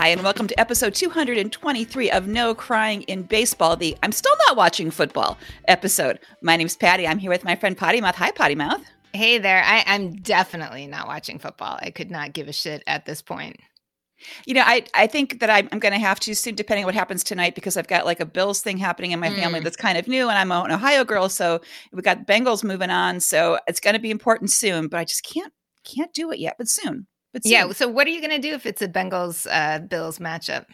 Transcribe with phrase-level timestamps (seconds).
[0.00, 4.56] Hi, and welcome to episode 223 of No Crying in Baseball, the I'm Still Not
[4.56, 5.36] Watching Football
[5.68, 6.20] episode.
[6.40, 7.06] My name's Patty.
[7.06, 8.14] I'm here with my friend Potty Mouth.
[8.14, 8.80] Hi, Potty Mouth.
[9.12, 9.62] Hey there.
[9.62, 11.78] I, I'm definitely not watching football.
[11.82, 13.58] I could not give a shit at this point.
[14.46, 16.86] You know, I, I think that I'm, I'm going to have to soon, depending on
[16.86, 19.64] what happens tonight, because I've got like a Bills thing happening in my family Mm.
[19.64, 21.60] that's kind of new, and I'm an Ohio girl, so
[21.92, 24.88] we got Bengals moving on, so it's going to be important soon.
[24.88, 25.52] But I just can't
[25.84, 26.54] can't do it yet.
[26.56, 27.52] But soon, but soon.
[27.52, 27.70] Yeah.
[27.72, 30.66] So, what are you going to do if it's a Bengals uh, Bills matchup?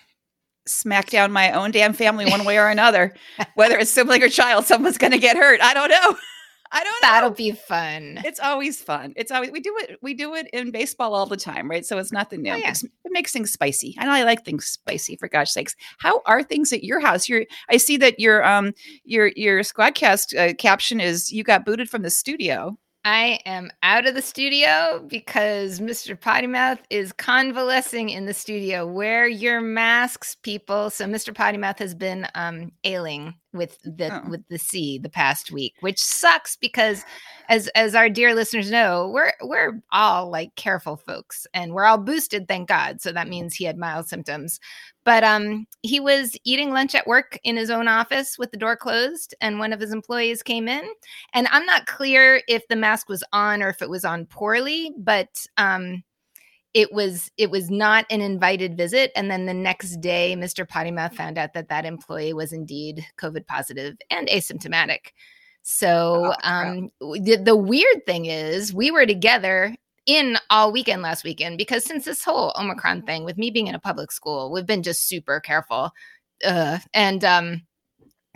[0.69, 3.15] smack down my own damn family one way or another,
[3.55, 4.67] whether it's sibling or child.
[4.67, 5.61] Someone's going to get hurt.
[5.63, 6.17] I don't know.
[6.73, 7.09] I don't know.
[7.09, 8.21] That'll be fun.
[8.25, 9.13] It's always fun.
[9.17, 9.99] It's always we do it.
[10.03, 11.87] We do it in baseball all the time, right?
[11.87, 12.53] So it's nothing new.
[12.53, 12.73] Oh, yeah.
[12.73, 13.95] It makes things spicy.
[13.99, 15.15] I know I like things spicy.
[15.17, 17.29] For gosh sakes, how are things at your house?
[17.29, 17.45] You're.
[17.71, 18.73] I see that your um
[19.05, 22.77] your your squadcast uh, caption is you got booted from the studio.
[23.07, 26.21] I am out of the studio because Mr.
[26.21, 28.85] Potty Mouth is convalescing in the studio.
[28.85, 30.91] Wear your masks, people.
[30.91, 31.33] So Mr.
[31.33, 34.29] Potty Mouth has been um, ailing with the Oh.
[34.31, 37.05] with the sea the past week, which sucks because
[37.49, 41.99] as as our dear listeners know, we're we're all like careful folks and we're all
[41.99, 43.01] boosted, thank God.
[43.01, 44.61] So that means he had mild symptoms.
[45.05, 48.77] But um he was eating lunch at work in his own office with the door
[48.77, 50.83] closed and one of his employees came in
[51.33, 54.93] and i'm not clear if the mask was on or if it was on poorly
[54.99, 56.03] but um
[56.77, 59.11] it was it was not an invited visit.
[59.17, 63.47] And then the next day mr pottymouth found out that that employee was indeed covid
[63.47, 65.13] positive and asymptomatic.
[65.63, 69.75] So Oh, um the, the weird thing is we were together
[70.05, 73.75] in all weekend last weekend because since this whole omicron thing with me being in
[73.75, 75.91] a public school we've been just super careful.
[76.45, 77.63] Uh, and um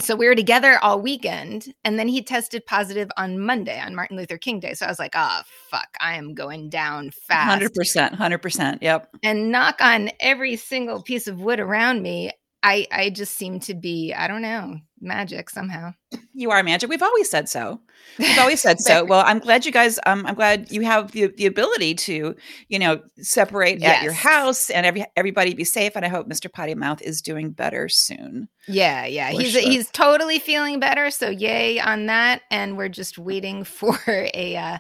[0.01, 4.17] so we were together all weekend and then he tested positive on monday on martin
[4.17, 7.75] luther king day so i was like oh fuck i am going down fast Hundred
[7.75, 8.15] percent.
[8.15, 8.83] Hundred percent.
[8.83, 9.09] Yep.
[9.23, 12.33] and knock on every single piece of wood around me
[12.63, 15.93] i i just seem to be i don't know magic somehow
[16.35, 16.89] You are magic.
[16.91, 17.81] We've always said so.
[18.19, 19.05] We've always said so.
[19.05, 19.99] Well, I'm glad you guys.
[20.07, 22.35] Um, I'm glad you have the the ability to,
[22.69, 25.93] you know, separate at your house and every everybody be safe.
[25.97, 26.53] And I hope Mr.
[26.53, 28.49] Potty Mouth is doing better soon.
[28.69, 29.63] yeah yeah he's sure.
[29.63, 34.79] he's totally feeling better so yay on that and we're just waiting for a uh,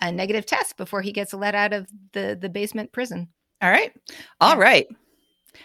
[0.00, 3.28] a negative test before he gets let out of the the basement prison
[3.62, 3.92] All right.
[4.40, 4.62] All Yeah.
[4.62, 4.86] right.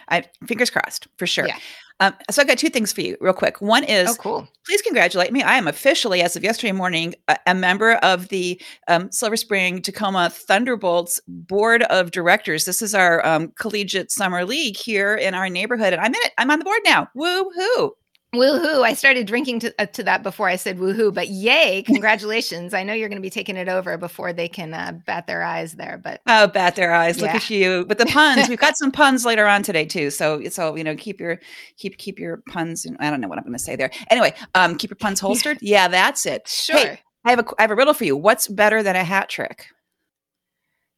[0.08, 1.46] I fingers crossed for sure.
[1.46, 1.58] Yeah.
[2.00, 3.60] Um, so I've got two things for you, real quick.
[3.60, 5.42] One is oh cool please congratulate me.
[5.42, 9.82] I am officially, as of yesterday morning, a, a member of the um, Silver Spring
[9.82, 12.64] Takoma Thunderbolts Board of Directors.
[12.64, 16.32] This is our um, collegiate summer league here in our neighborhood, and I'm in it.
[16.38, 17.08] I'm on the board now.
[17.14, 17.92] Woo hoo!
[18.34, 18.82] Woohoo!
[18.84, 21.82] I started drinking to, uh, to that before I said woohoo, but yay!
[21.86, 22.74] Congratulations!
[22.74, 25.42] I know you're going to be taking it over before they can uh, bat their
[25.42, 25.98] eyes there.
[26.02, 27.20] But Oh, bat their eyes!
[27.20, 28.48] Look at you But the puns.
[28.48, 30.10] We've got some puns later on today too.
[30.10, 31.38] So, so you know, keep your
[31.76, 32.86] keep keep your puns.
[33.00, 33.90] I don't know what I'm going to say there.
[34.10, 35.58] Anyway, um, keep your puns holstered.
[35.60, 36.48] Yeah, that's it.
[36.48, 38.16] sure, Hey, I have a I have a riddle for you.
[38.16, 39.66] What's better than a hat trick?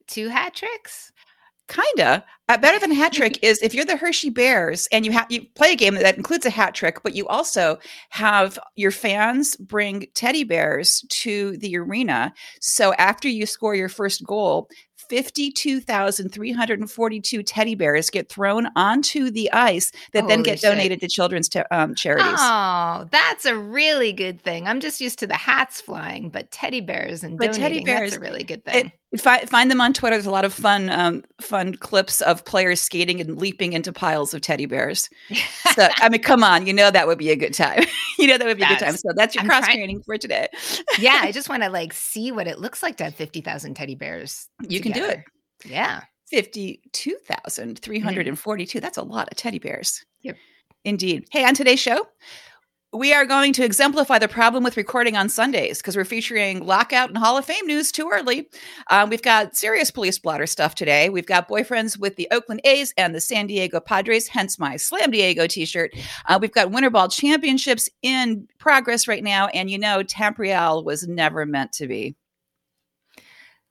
[0.08, 1.12] two hat tricks.
[1.68, 2.24] Kinda.
[2.48, 5.26] Uh, better than a hat trick is if you're the Hershey Bears and you have
[5.30, 7.78] you play a game that includes a hat trick, but you also
[8.10, 12.32] have your fans bring teddy bears to the arena.
[12.60, 14.68] So after you score your first goal,
[15.08, 20.70] 52,342 teddy bears get thrown onto the ice that then get shit.
[20.70, 22.26] donated to children's ta- um, charities.
[22.38, 24.66] Oh, that's a really good thing.
[24.66, 28.18] I'm just used to the hats flying, but teddy bears and But teddy bears- that's
[28.18, 28.92] a really good It, thing.
[29.18, 30.16] fi- find them on Twitter.
[30.16, 34.34] There's a lot of fun, um, fun clips of players skating and leaping into piles
[34.34, 35.08] of teddy bears.
[35.74, 37.84] So, I mean, come on, you know that would be a good time.
[38.18, 38.96] you know that would be a good time.
[38.96, 40.48] So that's your I'm cross training for today.
[40.98, 43.74] yeah, I just want to like see what it looks like to have fifty thousand
[43.74, 44.48] teddy bears.
[44.68, 45.20] You can do it.
[45.64, 46.02] Yeah.
[46.28, 48.80] Fifty-two thousand three hundred and forty-two.
[48.80, 50.04] That's a lot of teddy bears.
[50.22, 50.36] Yep.
[50.84, 51.26] Indeed.
[51.30, 52.06] Hey, on today's show,
[52.92, 57.10] we are going to exemplify the problem with recording on Sundays because we're featuring lockout
[57.10, 58.48] and Hall of Fame news too early.
[58.90, 61.10] Um, we've got serious police blotter stuff today.
[61.10, 65.10] We've got boyfriends with the Oakland A's and the San Diego Padres, hence my Slam
[65.10, 65.92] Diego t shirt.
[66.26, 69.48] Uh, we've got Winter Ball championships in progress right now.
[69.48, 72.16] And you know, Tampriel was never meant to be.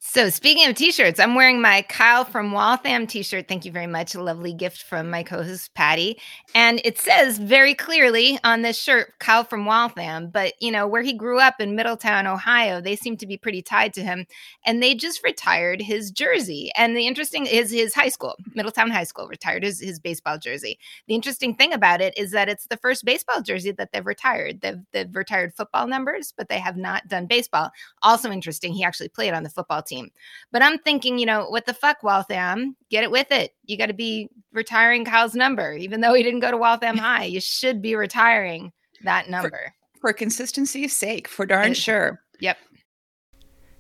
[0.07, 3.49] So speaking of t-shirts, I'm wearing my Kyle from Waltham t-shirt.
[3.49, 4.13] Thank you very much.
[4.13, 6.17] A lovely gift from my co-host Patty.
[6.53, 10.29] And it says very clearly on this shirt, Kyle from Waltham.
[10.29, 13.61] But you know, where he grew up in Middletown, Ohio, they seem to be pretty
[13.63, 14.25] tied to him.
[14.63, 16.71] And they just retired his jersey.
[16.77, 20.77] And the interesting is his high school, Middletown High School, retired his, his baseball jersey.
[21.07, 24.61] The interesting thing about it is that it's the first baseball jersey that they've retired.
[24.61, 27.71] They've, they've retired football numbers, but they have not done baseball.
[28.01, 30.11] Also interesting, he actually played on the football team team.
[30.51, 32.75] But I'm thinking, you know, what the fuck, Waltham?
[32.89, 33.51] Get it with it.
[33.65, 37.25] You got to be retiring Kyle's number, even though he didn't go to Waltham High.
[37.25, 38.71] You should be retiring
[39.03, 42.21] that number for, for consistency's sake, for darn it, sure.
[42.39, 42.57] Yep.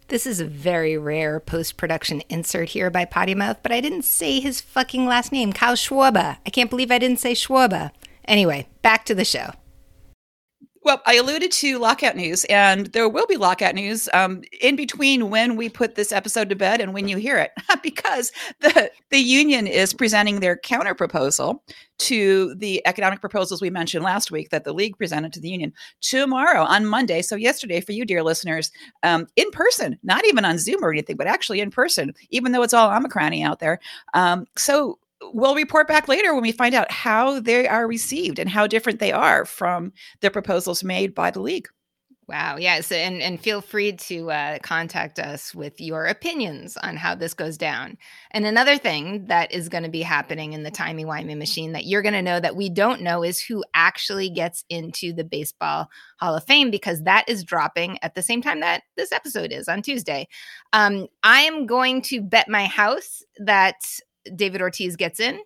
[0.07, 4.03] This is a very rare post production insert here by Potty Mouth, but I didn't
[4.03, 6.37] say his fucking last name, Kyle Schwarber.
[6.45, 7.89] I can't believe I didn't say Schwarber.
[8.25, 9.51] Anyway, back to the show.
[10.85, 15.31] Well, I alluded to lockout news, and there will be lockout news um, in between
[15.31, 19.17] when we put this episode to bed and when you hear it, because the the
[19.17, 21.63] union is presenting their counter proposal
[21.97, 25.73] to the economic proposals we mentioned last week that the league presented to the union
[26.01, 27.23] tomorrow on Monday.
[27.23, 28.69] So yesterday, for you, dear listeners,
[29.01, 32.61] um, in person, not even on Zoom or anything, but actually in person, even though
[32.61, 33.79] it's all Omicron out there.
[34.13, 34.99] Um, so
[35.33, 38.99] we'll report back later when we find out how they are received and how different
[38.99, 41.67] they are from the proposals made by the league.
[42.27, 42.57] Wow.
[42.57, 42.91] Yes.
[42.91, 47.55] And, and feel free to uh, contact us with your opinions on how this goes
[47.55, 47.99] down.
[48.31, 51.85] And another thing that is going to be happening in the timey wimey machine that
[51.85, 55.87] you're going to know that we don't know is who actually gets into the Baseball
[56.19, 59.67] Hall of Fame because that is dropping at the same time that this episode is
[59.67, 60.27] on Tuesday.
[60.73, 63.75] Um, I am going to bet my house that
[64.35, 65.39] David Ortiz gets in.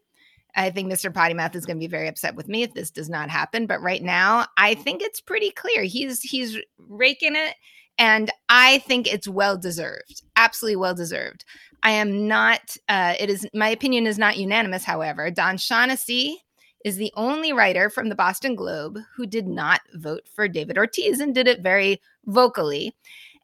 [0.56, 1.14] I think Mr.
[1.14, 3.68] Potty Mouth is going to be very upset with me if this does not happen.
[3.68, 5.84] But right now, I think it's pretty clear.
[5.84, 7.56] He's he's raking it,
[7.98, 10.24] and I think it's well deserved.
[10.36, 11.46] Absolutely well deserved.
[11.84, 12.76] I am not.
[12.88, 14.84] Uh, it is my opinion is not unanimous.
[14.84, 16.42] However, Don Shaughnessy
[16.86, 21.20] is the only writer from the Boston Globe who did not vote for David Ortiz
[21.20, 22.96] and did it very vocally.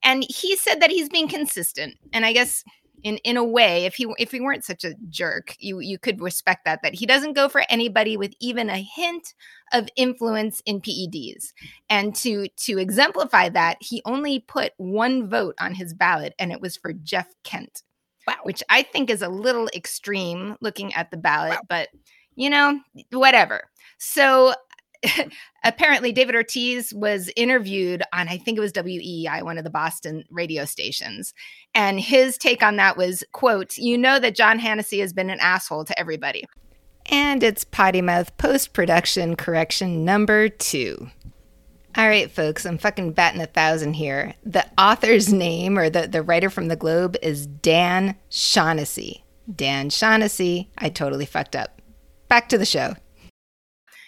[0.04, 1.96] And he said that he's being consistent.
[2.14, 2.64] And I guess
[3.06, 6.20] in in a way if he if he weren't such a jerk you you could
[6.20, 9.36] respect that that he doesn't go for anybody with even a hint
[9.74, 11.54] of influence in PEDs
[11.88, 16.60] and to to exemplify that he only put one vote on his ballot and it
[16.60, 17.84] was for Jeff Kent
[18.28, 18.38] wow.
[18.42, 21.62] which I think is a little extreme looking at the ballot wow.
[21.70, 21.90] but
[22.36, 22.80] you know
[23.12, 23.70] whatever
[24.00, 24.56] so
[25.64, 30.24] apparently David Ortiz was interviewed on I think it was WEEI, one of the Boston
[30.30, 31.34] radio stations,
[31.74, 35.40] and his take on that was, "quote You know that John Hannessy has been an
[35.40, 36.46] asshole to everybody."
[37.08, 41.10] And it's potty mouth post production correction number two.
[41.98, 44.34] All right, folks, I'm fucking batting a thousand here.
[44.44, 49.24] The author's name or the, the writer from the Globe is Dan Shaughnessy.
[49.54, 50.70] Dan Shaughnessy.
[50.78, 51.82] I totally fucked up.
[52.28, 52.96] Back to the show.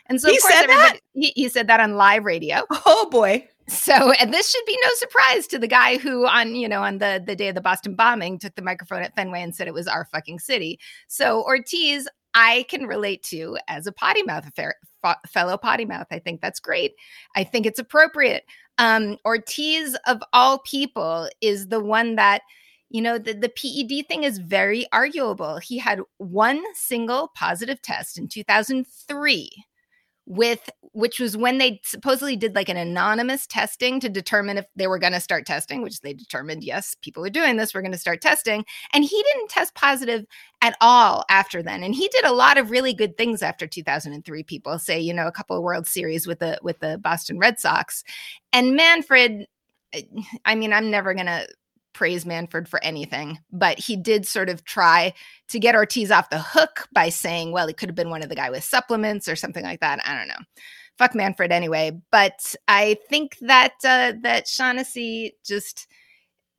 [0.09, 1.00] And so, he said that?
[1.13, 2.63] He, he said that on live radio.
[2.86, 3.48] Oh boy.
[3.68, 7.00] So, and this should be no surprise to the guy who, on you know, on
[7.00, 9.74] the the day of the Boston bombing, took the microphone at Fenway and said it
[9.74, 10.80] was our fucking city.
[11.07, 14.75] So Ortiz, I can relate to as a potty mouth affair,
[15.27, 16.07] fellow potty mouth.
[16.12, 16.94] I think that's great.
[17.36, 18.45] I think it's appropriate.
[18.77, 22.44] Um, Ortiz, of all people, is the one that
[22.89, 28.18] you know the, the ped thing is very arguable he had one single positive test
[28.18, 29.50] in 2003
[30.27, 34.85] with which was when they supposedly did like an anonymous testing to determine if they
[34.88, 37.94] were going to start testing which they determined yes people are doing this we're going
[37.94, 38.65] to start testing.
[38.91, 40.25] And he didn't test positive
[40.62, 41.81] at all after then.
[41.81, 45.27] And he did a lot of really good things after 2003 people say you know
[45.27, 48.03] a couple of world series with the with the boston red sox.
[48.51, 49.48] And manfred
[50.43, 51.48] i mean i'm never going to
[51.98, 55.16] praise Manfred for anything, but he did sort of try
[55.50, 58.30] to get Ortiz off the hook by saying, well, he could have been one of
[58.30, 60.00] the guy with supplements or something like that.
[60.06, 60.46] I don't know.
[61.00, 62.00] Fuck Manfred anyway.
[62.12, 65.88] But I think that uh, that Shaughnessy just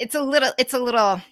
[0.00, 1.22] it's a little it's a little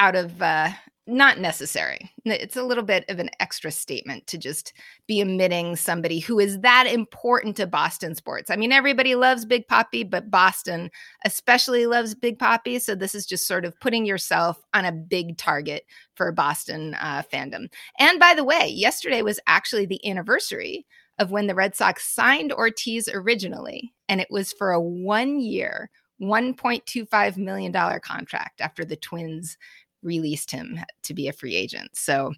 [0.00, 0.70] out of uh,
[1.06, 2.12] not necessary.
[2.24, 4.72] It's a little bit of an extra statement to just
[5.08, 8.50] be omitting somebody who is that important to Boston sports.
[8.50, 10.90] I mean, everybody loves Big Poppy, but Boston
[11.24, 12.78] especially loves Big Poppy.
[12.78, 17.22] So this is just sort of putting yourself on a big target for Boston uh,
[17.32, 17.68] fandom.
[17.98, 20.86] And by the way, yesterday was actually the anniversary
[21.18, 25.90] of when the Red Sox signed Ortiz originally, and it was for a one year,
[26.20, 29.58] $1.25 million contract after the Twins
[30.02, 31.96] released him to be a free agent.
[31.96, 32.32] So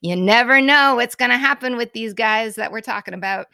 [0.00, 3.46] you never know what's going to happen with these guys that we're talking about.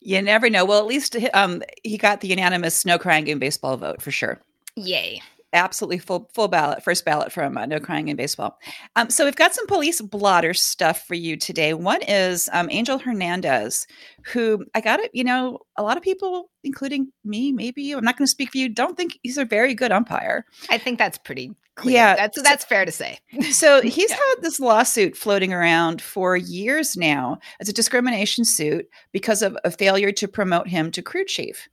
[0.00, 0.64] You never know.
[0.64, 4.40] Well, at least um, he got the unanimous no crying in baseball vote for sure.
[4.76, 5.20] Yay
[5.52, 8.58] absolutely full full ballot, first ballot from uh, No Crying in Baseball.
[8.96, 11.74] Um, so we've got some police blotter stuff for you today.
[11.74, 13.86] One is um, Angel Hernandez,
[14.24, 15.10] who I got it.
[15.14, 17.96] You know, a lot of people, including me, maybe you.
[17.96, 20.44] I'm not going to speak for you, don't think he's a very good umpire.
[20.70, 21.52] I think that's pretty.
[21.74, 21.94] Clear.
[21.94, 23.18] Yeah, that's that's fair to say.
[23.50, 24.16] so he's yeah.
[24.16, 27.38] had this lawsuit floating around for years now.
[27.60, 31.68] It's a discrimination suit because of a failure to promote him to crew chief.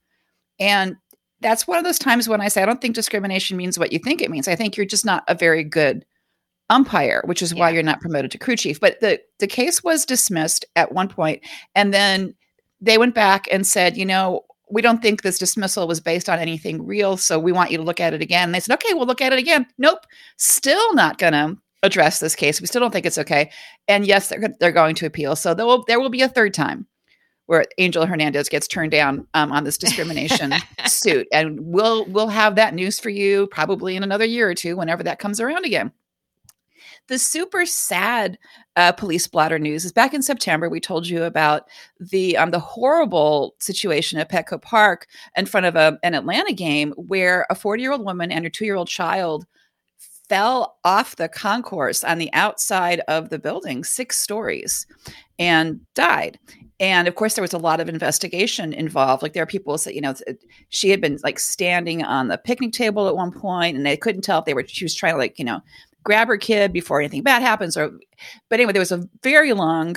[0.57, 0.95] And
[1.41, 4.00] that's one of those times when I say I don't think discrimination means what you
[4.00, 4.48] think it means.
[4.48, 6.05] I think you're just not a very good
[6.69, 8.79] umpire, which is why you're not promoted to crew chief.
[8.79, 11.41] But the the case was dismissed at one point,
[11.75, 12.36] and then
[12.81, 16.39] they went back and said, you know, we don't think this dismissal was based on
[16.39, 18.50] anything real, so we want you to look at it again.
[18.50, 19.65] And they said, okay, we'll look at it again.
[19.77, 20.05] Nope,
[20.38, 22.62] still not going to address this case.
[22.62, 23.51] We still don't think it's okay.
[23.88, 25.36] And yes, they're they're going to appeal.
[25.36, 26.88] So there will there will be a third time
[27.50, 30.53] where Angel Hernandez gets turned down um, on this discrimination
[30.86, 34.77] suit, and we'll we'll have that news for you probably in another year or two,
[34.77, 35.91] whenever that comes around again
[37.08, 38.38] the super sad
[38.75, 40.70] uh, police blotter news is back in September.
[40.70, 41.68] We told you about
[42.00, 46.91] the um, the horrible situation at Petco Park in front of a, an Atlanta game
[46.91, 49.48] where a 40 year old woman and her two year old child
[50.29, 54.86] fell off the concourse on the outside of the building, six stories,
[55.39, 56.38] and died.
[56.79, 59.21] And of course, there was a lot of investigation involved.
[59.21, 60.15] Like there are people that you know
[60.69, 64.21] she had been like standing on the picnic table at one point, and they couldn't
[64.21, 64.65] tell if they were.
[64.65, 65.62] She was trying to like you know
[66.03, 67.91] grab her kid before anything bad happens or
[68.50, 69.95] but anyway there was a very long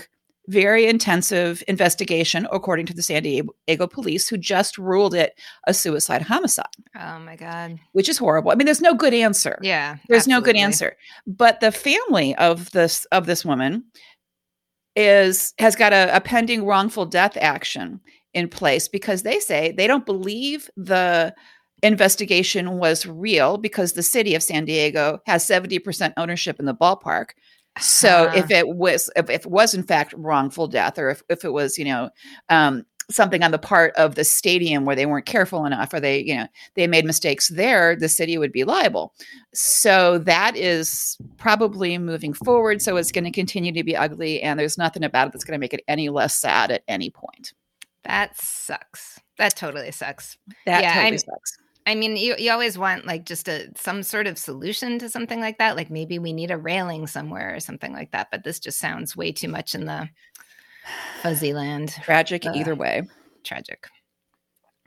[0.48, 6.20] very intensive investigation according to the san diego police who just ruled it a suicide
[6.20, 6.66] homicide
[7.00, 10.40] oh my god which is horrible i mean there's no good answer yeah there's absolutely.
[10.40, 10.96] no good answer
[11.26, 13.84] but the family of this of this woman
[14.96, 18.00] is has got a, a pending wrongful death action
[18.34, 21.34] in place because they say they don't believe the
[21.82, 27.30] investigation was real because the city of San Diego has 70% ownership in the ballpark.
[27.80, 28.38] So uh-huh.
[28.38, 31.52] if it was if, if, it was in fact wrongful death or if, if it
[31.52, 32.10] was, you know,
[32.50, 36.20] um, something on the part of the stadium where they weren't careful enough or they,
[36.20, 39.14] you know, they made mistakes there, the city would be liable.
[39.54, 42.82] So that is probably moving forward.
[42.82, 45.58] So it's going to continue to be ugly and there's nothing about it that's going
[45.58, 47.52] to make it any less sad at any point.
[48.04, 49.20] That sucks.
[49.38, 50.36] That totally sucks.
[50.66, 51.58] That yeah, totally I'm, sucks.
[51.86, 55.40] I mean, you, you always want like just a some sort of solution to something
[55.40, 55.76] like that.
[55.76, 58.28] Like maybe we need a railing somewhere or something like that.
[58.30, 60.08] But this just sounds way too much in the
[61.20, 61.94] fuzzy land.
[62.02, 63.02] Tragic uh, either way.
[63.44, 63.86] Tragic.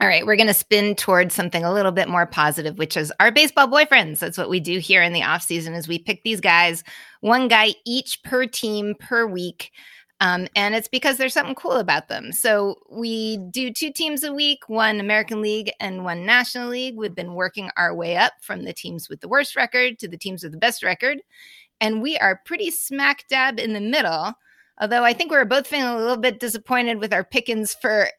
[0.00, 3.12] All right, we're going to spin towards something a little bit more positive, which is
[3.18, 4.18] our baseball boyfriends.
[4.18, 6.84] That's what we do here in the off season is we pick these guys,
[7.22, 9.72] one guy each per team per week
[10.20, 12.32] um, and it's because there's something cool about them.
[12.32, 16.96] So we do two teams a week, one American League and one National League.
[16.96, 20.16] We've been working our way up from the teams with the worst record to the
[20.16, 21.20] teams with the best record.
[21.82, 24.32] And we are pretty smack dab in the middle.
[24.80, 28.10] Although I think we were both feeling a little bit disappointed with our pickings for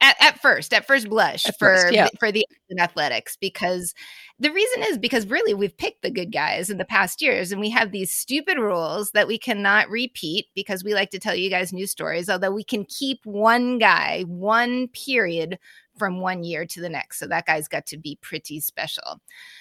[0.00, 2.08] at, at first, at first blush at for first, yeah.
[2.18, 2.46] for the
[2.78, 3.94] athletics because
[4.38, 7.60] the reason is because really we've picked the good guys in the past years and
[7.60, 11.50] we have these stupid rules that we cannot repeat because we like to tell you
[11.50, 15.58] guys new stories although we can keep one guy one period
[15.96, 19.20] from one year to the next so that guy's got to be pretty special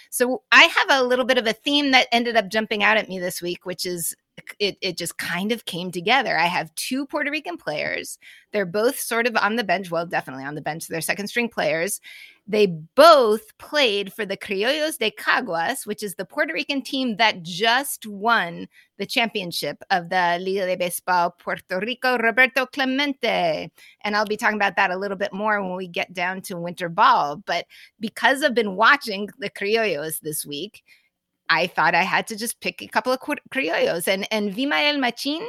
[0.09, 3.09] so i have a little bit of a theme that ended up jumping out at
[3.09, 4.15] me this week which is
[4.59, 6.37] it, it just kind of came together.
[6.37, 8.17] I have two Puerto Rican players.
[8.51, 9.91] They're both sort of on the bench.
[9.91, 10.87] Well, definitely on the bench.
[10.87, 12.01] They're second string players.
[12.45, 17.41] They both played for the Criollos de Caguas, which is the Puerto Rican team that
[17.41, 23.71] just won the championship of the Liga de Baseball Puerto Rico, Roberto Clemente.
[24.03, 26.57] And I'll be talking about that a little bit more when we get down to
[26.57, 27.37] winter ball.
[27.37, 27.65] But
[27.99, 30.83] because I've been watching the Criollos this week,
[31.53, 34.07] I thought I had to just pick a couple of criollos.
[34.07, 35.47] And, and Vimael Machin,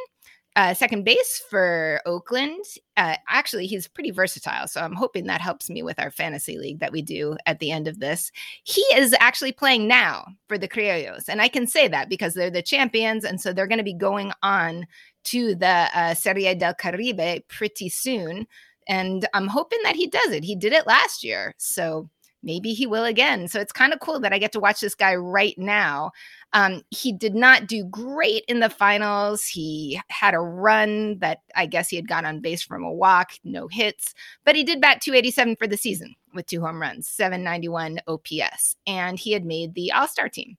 [0.54, 2.62] uh, second base for Oakland.
[2.98, 4.68] Uh, actually, he's pretty versatile.
[4.68, 7.70] So I'm hoping that helps me with our fantasy league that we do at the
[7.70, 8.30] end of this.
[8.64, 11.24] He is actually playing now for the Criollos.
[11.26, 13.24] And I can say that because they're the champions.
[13.24, 14.86] And so they're going to be going on
[15.24, 18.46] to the uh, Serie del Caribe pretty soon.
[18.86, 20.44] And I'm hoping that he does it.
[20.44, 21.54] He did it last year.
[21.56, 22.10] So
[22.44, 23.48] maybe he will again.
[23.48, 26.12] So it's kind of cool that I get to watch this guy right now.
[26.52, 29.44] Um, he did not do great in the finals.
[29.46, 33.32] He had a run that I guess he had got on base from a walk,
[33.42, 38.00] no hits, but he did bat 287 for the season with two home runs, 791
[38.06, 40.56] OPS, and he had made the All Star team.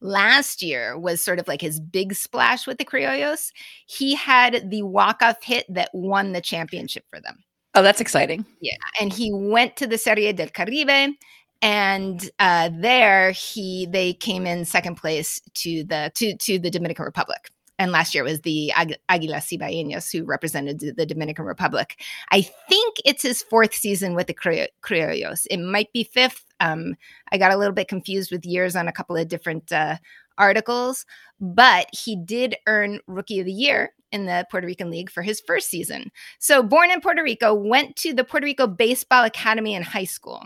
[0.00, 3.52] Last year was sort of like his big splash with the Criollos.
[3.86, 7.44] He had the walk off hit that won the championship for them.
[7.74, 8.44] Oh, that's exciting.
[8.60, 8.76] Yeah.
[9.00, 11.14] And he went to the Serie del Caribe
[11.62, 17.04] and uh, there he they came in second place to the to to the Dominican
[17.04, 17.50] Republic.
[17.78, 22.02] And last year was the Agu- Aguilas Cibaeñas who represented the Dominican Republic.
[22.30, 25.46] I think it's his fourth season with the Criollos.
[25.50, 26.44] It might be fifth.
[26.60, 26.96] Um,
[27.32, 29.96] I got a little bit confused with years on a couple of different uh,
[30.40, 31.06] articles,
[31.40, 35.40] but he did earn Rookie of the Year in the Puerto Rican League for his
[35.40, 36.10] first season.
[36.38, 40.42] So, born in Puerto Rico, went to the Puerto Rico Baseball Academy in high school,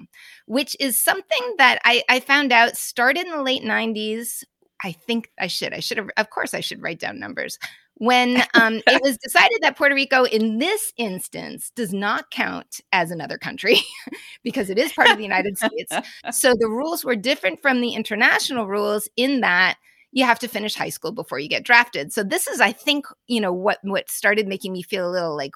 [0.46, 4.44] which is something that I, I found out started in the late 90s.
[4.82, 5.72] I think I should.
[5.72, 7.58] I should have, of course, I should write down numbers
[7.96, 13.10] when um, it was decided that Puerto Rico, in this instance, does not count as
[13.10, 13.78] another country
[14.44, 15.92] because it is part of the United States.
[16.32, 19.76] So the rules were different from the international rules in that
[20.12, 22.12] you have to finish high school before you get drafted.
[22.12, 25.36] So this is, I think, you know, what what started making me feel a little
[25.36, 25.52] like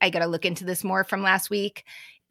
[0.00, 1.84] I got to look into this more from last week.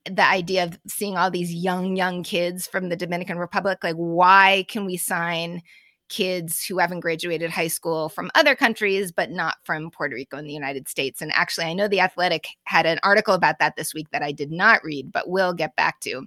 [0.06, 4.66] The idea of seeing all these young, young kids from the Dominican Republic, like, why
[4.70, 5.64] can we sign?
[6.10, 10.48] Kids who haven't graduated high school from other countries, but not from Puerto Rico and
[10.48, 11.22] the United States.
[11.22, 14.32] And actually, I know The Athletic had an article about that this week that I
[14.32, 16.26] did not read, but we'll get back to.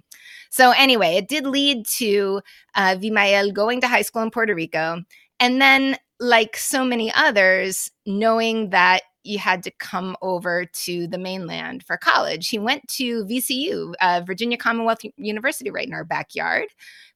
[0.49, 2.41] So, anyway, it did lead to
[2.75, 5.03] uh, Vimael going to high school in Puerto Rico.
[5.39, 11.17] And then, like so many others, knowing that you had to come over to the
[11.17, 12.49] mainland for college.
[12.49, 16.67] He went to VCU, uh, Virginia Commonwealth University, right in our backyard,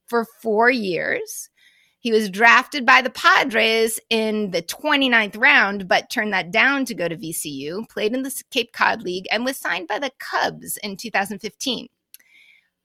[0.06, 1.50] for four years.
[2.04, 6.94] He was drafted by the Padres in the 29th round, but turned that down to
[6.94, 10.76] go to VCU, played in the Cape Cod League, and was signed by the Cubs
[10.84, 11.88] in 2015.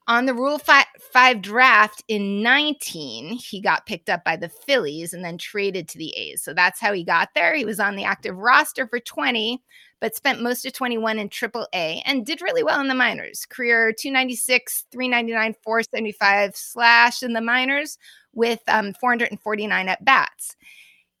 [0.07, 5.23] On the Rule 5 draft in 19, he got picked up by the Phillies and
[5.23, 6.41] then traded to the A's.
[6.41, 7.53] So that's how he got there.
[7.53, 9.61] He was on the active roster for 20,
[9.99, 13.45] but spent most of 21 in Triple A and did really well in the minors.
[13.45, 17.97] Career 296, 399, 475 slash in the minors
[18.33, 20.55] with um, 449 at bats.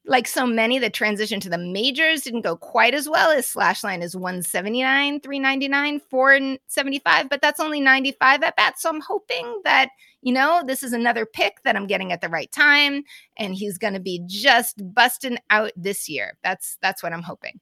[0.05, 3.83] Like so many, the transition to the majors didn't go quite as well as slash
[3.83, 8.81] line is 179, 399, 475, but that's only 95 at bats.
[8.81, 9.89] So I'm hoping that,
[10.21, 13.03] you know, this is another pick that I'm getting at the right time
[13.37, 16.37] and he's going to be just busting out this year.
[16.43, 17.59] That's that's what I'm hoping.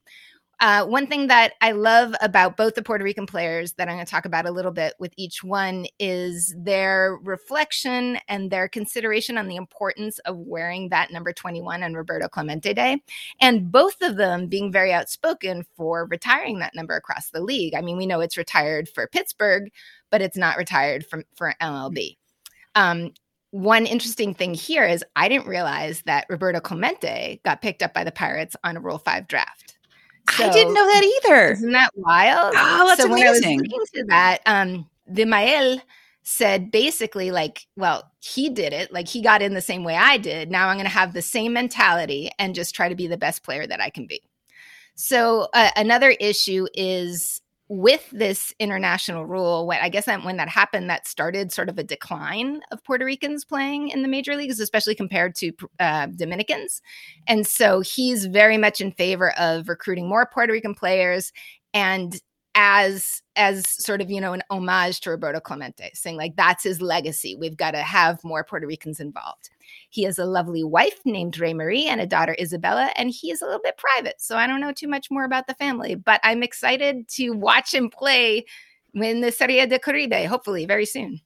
[0.59, 4.05] Uh, one thing that I love about both the Puerto Rican players that I'm going
[4.05, 9.37] to talk about a little bit with each one is their reflection and their consideration
[9.37, 13.03] on the importance of wearing that number 21 on Roberto Clemente Day.
[13.39, 17.75] And both of them being very outspoken for retiring that number across the league.
[17.75, 19.71] I mean, we know it's retired for Pittsburgh,
[20.09, 22.17] but it's not retired from, for MLB.
[22.73, 23.11] Um,
[23.51, 28.03] one interesting thing here is I didn't realize that Roberto Clemente got picked up by
[28.03, 29.76] the Pirates on a Rule 5 draft.
[30.31, 31.51] So, I didn't know that either.
[31.53, 32.53] Isn't that wild?
[32.55, 33.17] Oh, that's so amazing.
[33.17, 35.81] When I was looking to that, um, Vimael
[36.23, 38.91] said basically like, well, he did it.
[38.91, 40.51] Like he got in the same way I did.
[40.51, 43.43] Now I'm going to have the same mentality and just try to be the best
[43.43, 44.21] player that I can be.
[44.95, 50.47] So uh, another issue is with this international rule, when I guess that when that
[50.47, 54.59] happened, that started sort of a decline of Puerto Ricans playing in the major leagues,
[54.59, 56.81] especially compared to uh, Dominicans.
[57.27, 61.33] And so he's very much in favor of recruiting more Puerto Rican players
[61.73, 62.21] and
[62.57, 66.81] as as sort of you know an homage to Roberto Clemente, saying like that's his
[66.81, 67.35] legacy.
[67.39, 69.51] We've got to have more Puerto Ricans involved.
[69.89, 73.41] He has a lovely wife named Ray Marie and a daughter Isabella, and he is
[73.41, 75.93] a little bit private, so I don't know too much more about the family.
[75.95, 78.45] But I'm excited to watch him play
[78.95, 81.21] in the Serie de Caribe, hopefully very soon.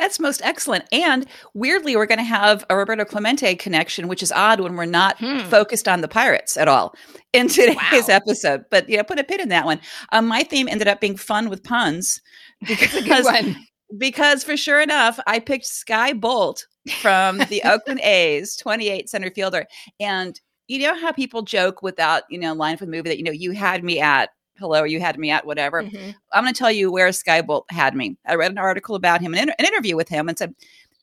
[0.00, 0.86] That's most excellent.
[0.92, 4.86] And weirdly, we're going to have a Roberto Clemente connection, which is odd when we're
[4.86, 5.40] not hmm.
[5.50, 6.94] focused on the Pirates at all
[7.34, 8.04] in today's wow.
[8.08, 8.64] episode.
[8.70, 9.78] But yeah, put a pin in that one.
[10.12, 12.22] Um, my theme ended up being fun with puns
[12.66, 13.54] because,
[13.98, 16.66] because for sure enough, I picked Skye Bolt
[17.02, 19.66] from the Oakland A's, 28 center fielder.
[20.00, 23.24] And you know how people joke without, you know, line from the movie that, you
[23.24, 25.82] know, you had me at hello, you had me at whatever.
[25.82, 26.10] Mm-hmm.
[26.32, 28.16] I'm going to tell you where Skye Bolt had me.
[28.26, 30.54] I read an article about him, an, inter- an interview with him, and said,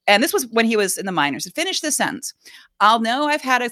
[0.07, 1.45] and this was when he was in the minors.
[1.45, 2.33] And finish the sentence.
[2.79, 3.69] I'll know I've had a,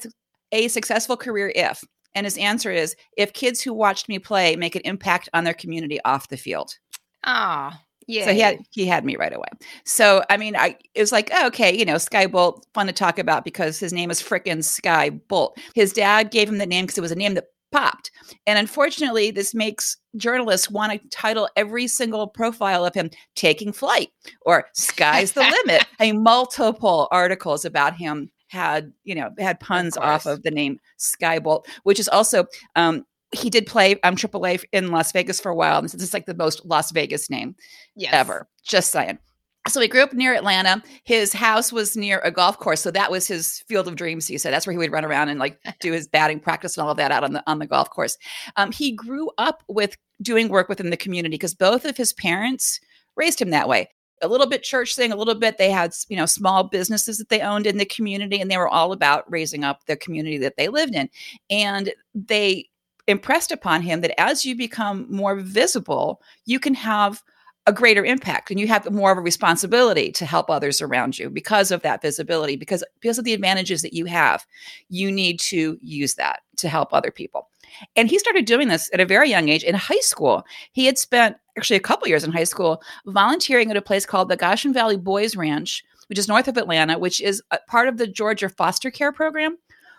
[0.51, 1.83] a successful career if.
[2.13, 5.53] And his answer is if kids who watched me play make an impact on their
[5.53, 6.77] community off the field.
[7.23, 8.25] Ah, yeah.
[8.25, 9.47] So he had he had me right away.
[9.83, 12.93] So I mean, I it was like oh, okay, you know, Skye Bolt, fun to
[12.93, 15.57] talk about because his name is frickin' Skye Bolt.
[15.73, 18.09] His dad gave him the name because it was a name that popped.
[18.47, 24.09] And unfortunately, this makes journalists want to title every single profile of him taking flight
[24.41, 25.85] or sky's the limit.
[25.99, 30.51] I mean, multiple articles about him had, you know, had puns of off of the
[30.51, 32.45] name Skye Bolt, which is also
[32.77, 35.79] um, he did play um AAA in Las Vegas for a while.
[35.79, 37.55] And this is like the most Las Vegas name
[37.97, 38.13] yes.
[38.13, 38.47] ever.
[38.63, 39.19] Just saying
[39.67, 40.81] so he grew up near Atlanta.
[41.03, 44.27] His house was near a golf course, so that was his field of dreams.
[44.27, 46.83] He said that's where he would run around and like do his batting practice and
[46.83, 48.17] all of that out on the on the golf course.
[48.57, 52.79] Um, he grew up with doing work within the community because both of his parents
[53.15, 53.89] raised him that way.
[54.21, 57.29] a little bit church thing, a little bit they had, you know, small businesses that
[57.29, 60.55] they owned in the community and they were all about raising up the community that
[60.57, 61.09] they lived in.
[61.49, 62.69] And they
[63.07, 67.21] impressed upon him that as you become more visible, you can have
[67.67, 71.29] a greater impact and you have more of a responsibility to help others around you
[71.29, 74.45] because of that visibility because because of the advantages that you have
[74.89, 77.49] you need to use that to help other people
[77.95, 80.97] and he started doing this at a very young age in high school he had
[80.97, 84.71] spent actually a couple years in high school volunteering at a place called the goshen
[84.73, 88.91] valley boys ranch which is north of atlanta which is part of the georgia foster
[88.91, 89.57] care program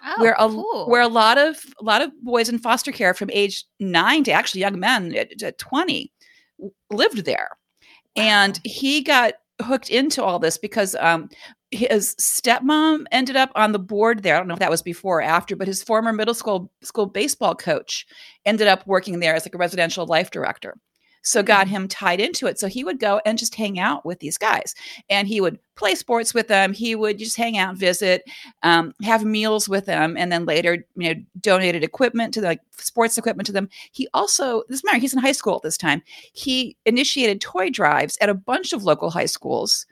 [0.08, 0.86] Oh, where a cool.
[0.88, 4.30] where a lot of a lot of boys in foster care from age nine to
[4.30, 6.12] actually young men at, at twenty
[6.90, 7.50] lived there,
[8.14, 11.28] and he got hooked into all this because um,
[11.70, 14.34] his stepmom ended up on the board there.
[14.34, 17.06] I don't know if that was before or after, but his former middle school school
[17.06, 18.06] baseball coach
[18.44, 20.76] ended up working there as like a residential life director.
[21.26, 21.72] So got Hmm.
[21.74, 22.58] him tied into it.
[22.58, 24.74] So he would go and just hang out with these guys,
[25.10, 26.72] and he would play sports with them.
[26.72, 28.22] He would just hang out, visit,
[28.62, 32.60] um, have meals with them, and then later, you know, donated equipment to the, like
[32.78, 33.68] sports equipment to them.
[33.90, 36.02] He also, this man, he's in high school at this time.
[36.32, 39.84] He initiated toy drives at a bunch of local high schools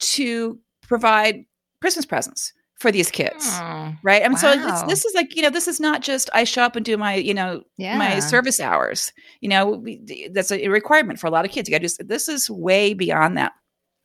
[0.00, 1.44] to provide
[1.80, 2.52] Christmas presents
[2.82, 3.48] for these kids.
[3.52, 4.22] Oh, Right.
[4.22, 6.76] And so it's, this is like, you know, this is not just I show up
[6.76, 7.96] and do my, you know, yeah.
[7.96, 9.12] my service hours.
[9.40, 11.68] You know, we, that's a requirement for a lot of kids.
[11.68, 13.52] You got to do this is way beyond that.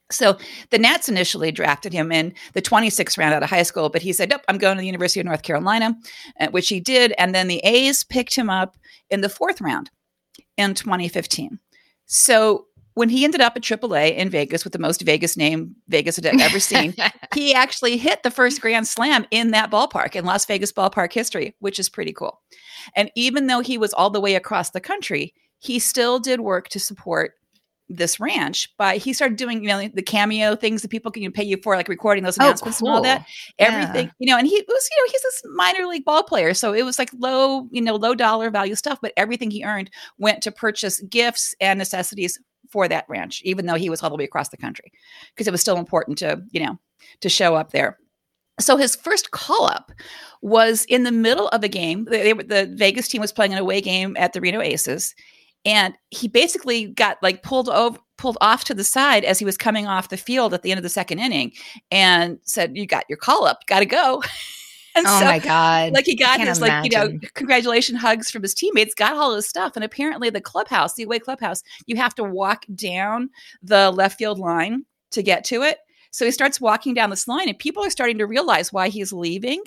[0.09, 0.37] So
[0.69, 4.13] the Nats initially drafted him in the 26th round out of high school, but he
[4.13, 5.97] said, "Nope, I'm going to the University of North Carolina,"
[6.39, 7.13] uh, which he did.
[7.17, 8.77] And then the A's picked him up
[9.09, 9.89] in the fourth round
[10.55, 11.59] in 2015.
[12.05, 12.66] So
[12.97, 16.25] when he ended up at AAA in Vegas with the most Vegas name Vegas had
[16.25, 16.95] ever seen,
[17.35, 21.55] he actually hit the first grand slam in that ballpark in Las Vegas ballpark history,
[21.59, 22.41] which is pretty cool.
[22.95, 26.69] And even though he was all the way across the country, he still did work
[26.69, 27.33] to support
[27.87, 28.67] this ranch.
[28.79, 31.75] But he started doing, you know, the cameo things that people can pay you for,
[31.75, 33.27] like recording those Oh, announcements and all that.
[33.59, 33.67] Yeah.
[33.67, 36.55] Everything, you know, and he was, you know, he's this minor league ball player.
[36.55, 39.91] So it was like low, you know, low dollar value stuff, but everything he earned
[40.17, 44.15] went to purchase gifts and necessities for that ranch, even though he was all the
[44.15, 44.91] way across the country,
[45.33, 46.77] because it was still important to, you know,
[47.21, 47.97] to show up there.
[48.59, 49.91] So his first call up
[50.41, 52.05] was in the middle of a game.
[52.05, 55.13] They, they, the Vegas team was playing an away game at the Reno Aces,
[55.65, 59.57] and he basically got like pulled over, pulled off to the side as he was
[59.57, 61.51] coming off the field at the end of the second inning,
[61.91, 64.23] and said, "You got your call up, got to go."
[64.97, 65.93] and oh so my god.
[65.93, 67.29] like he got his like you know imagine.
[67.33, 71.19] congratulation hugs from his teammates got all his stuff and apparently the clubhouse the away
[71.19, 73.29] clubhouse you have to walk down
[73.61, 75.79] the left field line to get to it
[76.11, 79.13] so he starts walking down this line and people are starting to realize why he's
[79.13, 79.61] leaving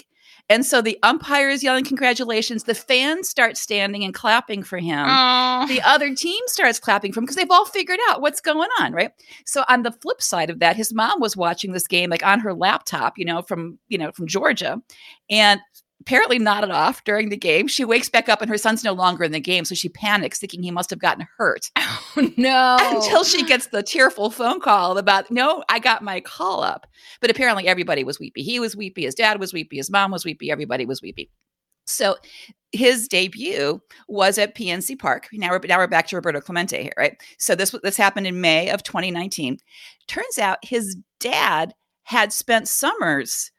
[0.51, 5.07] and so the umpire is yelling congratulations the fans start standing and clapping for him
[5.09, 5.65] Oh.
[5.69, 8.93] the other team starts clapping for him because they've all figured out what's going on,
[8.93, 9.13] right?
[9.47, 12.41] So on the flip side of that, his mom was watching this game like on
[12.41, 14.81] her laptop, you know, from you know from Georgia,
[15.31, 15.61] and
[16.01, 17.67] apparently nodded off during the game.
[17.67, 20.39] She wakes back up and her son's no longer in the game, so she panics,
[20.39, 21.71] thinking he must have gotten hurt.
[22.17, 22.77] Oh, no.
[22.81, 26.89] Until she gets the tearful phone call about, no, I got my call up.
[27.21, 28.43] But apparently everybody was weepy.
[28.43, 31.31] He was weepy, his dad was weepy, his mom was weepy, everybody was weepy.
[31.87, 32.17] So
[32.73, 35.29] his debut was at PNC Park.
[35.33, 37.21] Now we're now we're back to Roberto Clemente here, right?
[37.39, 39.59] So this this happened in May of 2019.
[40.09, 43.53] Turns out his dad had spent summers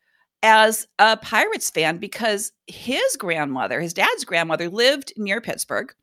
[0.43, 5.93] as a Pirates fan because his grandmother, his dad's grandmother, lived near Pittsburgh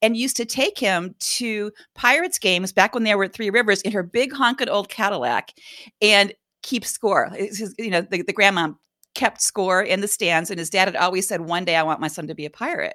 [0.00, 3.82] and used to take him to Pirates games back when they were at Three Rivers
[3.82, 5.52] in her big honking old Cadillac
[6.00, 7.28] and keep score.
[7.30, 8.70] His- you know, the, the grandma
[9.14, 12.00] kept score in the stands, and his dad had always said, One day I want
[12.00, 12.94] my son to be a pirate.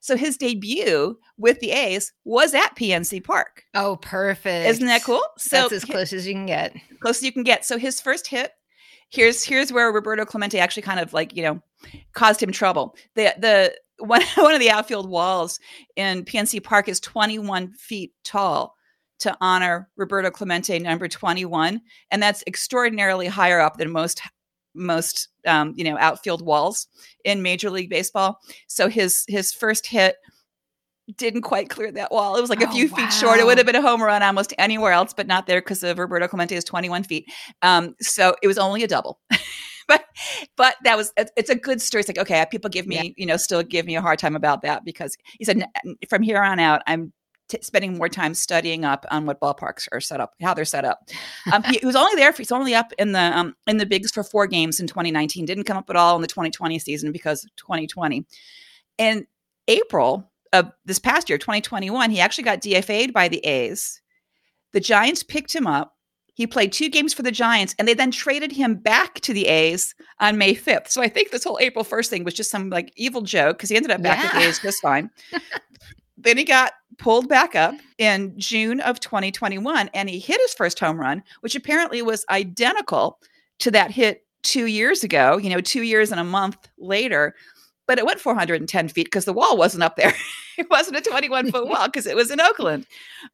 [0.00, 3.64] So his debut with the A's was at PNC Park.
[3.74, 4.68] oh, perfect.
[4.68, 5.22] Isn't that cool?
[5.36, 6.74] So That's as close as you can get.
[7.00, 7.64] close as you can get.
[7.64, 8.52] So his first hit,
[9.14, 11.60] here's here's where Roberto Clemente actually kind of like you know
[12.12, 12.96] caused him trouble.
[13.14, 13.74] The the
[14.04, 15.60] one one of the outfield walls
[15.96, 18.74] in PNC Park is 21 feet tall
[19.20, 24.20] to honor Roberto Clemente, number 21, and that's extraordinarily higher up than most
[24.74, 26.88] most um, you know outfield walls
[27.24, 28.38] in Major League Baseball.
[28.66, 30.16] So his his first hit
[31.16, 32.36] didn't quite clear that wall.
[32.36, 33.38] It was like a Oh, few feet short.
[33.38, 35.98] It would have been a home run almost anywhere else, but not there because of
[35.98, 37.26] Roberto Clemente is 21 feet.
[37.62, 39.20] Um, so it was only a double.
[39.88, 40.04] but
[40.56, 42.00] but that was it's a good story.
[42.00, 43.10] It's like okay, people give me Yeah.
[43.16, 45.62] you know still give me a hard time about that because he said
[46.08, 47.12] from here on out I'm
[47.50, 50.86] t- spending more time studying up on what ballparks are set up, how they're set
[50.86, 51.00] up.
[51.52, 53.84] Um, he, he was only there for he's only up in the um, in the
[53.84, 55.44] bigs for four games in 2019.
[55.44, 58.24] Didn't come up at all in the 2020 season because 2020.
[58.96, 59.26] In
[59.68, 64.00] April of this past year, 2021, he actually got DFA'd by the A's.
[64.72, 65.96] The Giants picked him up,
[66.34, 69.46] He played two games for the Giants, and they then traded him back to the
[69.46, 70.88] A's on May 5th.
[70.88, 73.70] So I think this whole April 1st thing was just some like evil joke because
[73.70, 74.24] he ended up back yeah.
[74.24, 75.10] with the A's just fine.
[76.16, 80.78] then he got pulled back up in June of 2021, and he hit his first
[80.78, 83.18] home run, which apparently was identical
[83.60, 87.34] to that hit two years ago, you know, two years and a month later
[87.86, 90.14] but it went 410 feet because the wall wasn't up there.
[90.58, 92.86] it wasn't a 21 foot wall because it was in Oakland.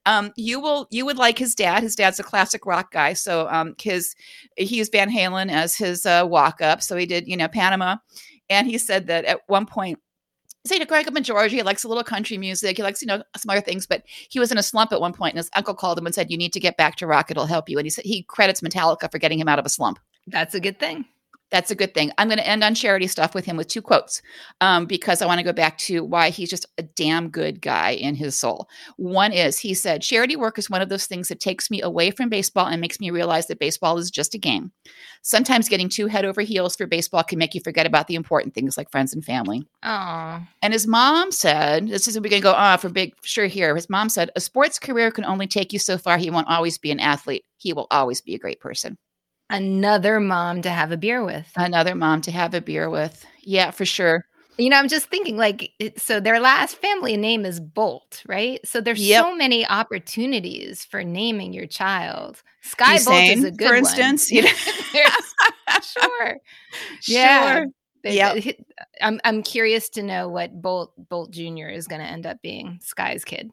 [0.06, 1.82] Um, you will you would like his dad.
[1.82, 4.14] His dad's a classic rock guy, so um, his
[4.56, 6.82] he used Van Halen as his uh, walk up.
[6.82, 7.96] So he did you know Panama,
[8.48, 9.98] and he said that at one point.
[10.66, 12.76] Say to growing up in Georgia, he likes a little country music.
[12.76, 15.14] He likes, you know, some other things, but he was in a slump at one
[15.14, 17.30] point, and his uncle called him and said, "You need to get back to rock.
[17.30, 19.70] It'll help you." And he said he credits Metallica for getting him out of a
[19.70, 19.98] slump.
[20.26, 21.06] That's a good thing
[21.50, 22.12] that's a good thing.
[22.16, 24.22] I'm going to end on charity stuff with him with two quotes
[24.60, 27.90] um, because I want to go back to why he's just a damn good guy
[27.90, 28.68] in his soul.
[28.96, 32.10] One is he said, Charity work is one of those things that takes me away
[32.10, 34.72] from baseball and makes me realize that baseball is just a game.
[35.22, 38.54] Sometimes getting too head over heels for baseball can make you forget about the important
[38.54, 39.66] things like friends and family.
[39.84, 40.46] Aww.
[40.62, 43.46] And his mom said, This is we're going to go, ah, oh, for big, sure
[43.46, 43.74] here.
[43.74, 46.16] His mom said, A sports career can only take you so far.
[46.16, 48.96] He won't always be an athlete, he will always be a great person.
[49.50, 51.50] Another mom to have a beer with.
[51.56, 53.26] Another mom to have a beer with.
[53.42, 54.24] Yeah, for sure.
[54.58, 58.60] You know, I'm just thinking like, so their last family name is Bolt, right?
[58.64, 59.24] So there's yep.
[59.24, 62.42] so many opportunities for naming your child.
[62.62, 64.30] Skye Bolt is a good for instance.
[64.30, 64.50] You know?
[65.82, 66.36] sure.
[67.06, 67.54] Yeah.
[67.54, 67.66] Sure.
[68.04, 68.52] Yeah.
[69.00, 71.68] I'm I'm curious to know what Bolt Bolt Jr.
[71.68, 72.78] is going to end up being.
[72.82, 73.50] Sky's kid.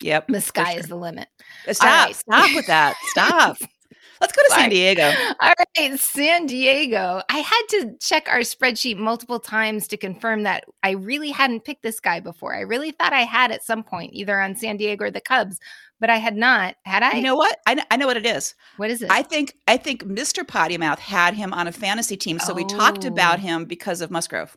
[0.00, 0.28] Yep.
[0.28, 0.80] The sky sure.
[0.80, 1.28] is the limit.
[1.66, 2.06] Uh, stop.
[2.06, 2.16] Right.
[2.16, 2.96] Stop with that.
[3.08, 3.56] Stop.
[4.20, 5.02] Let's go to San Diego.
[5.40, 7.22] All right, San Diego.
[7.30, 11.82] I had to check our spreadsheet multiple times to confirm that I really hadn't picked
[11.82, 12.54] this guy before.
[12.54, 15.58] I really thought I had at some point, either on San Diego or the Cubs,
[16.00, 16.76] but I had not.
[16.84, 17.14] Had I?
[17.14, 17.58] You know what?
[17.66, 18.54] I, I know what it is.
[18.76, 19.10] What is it?
[19.10, 20.44] I think I think Mr.
[20.44, 22.56] Pottymouth had him on a fantasy team, so oh.
[22.56, 23.42] we talked about oh.
[23.42, 24.56] him because of Musgrove.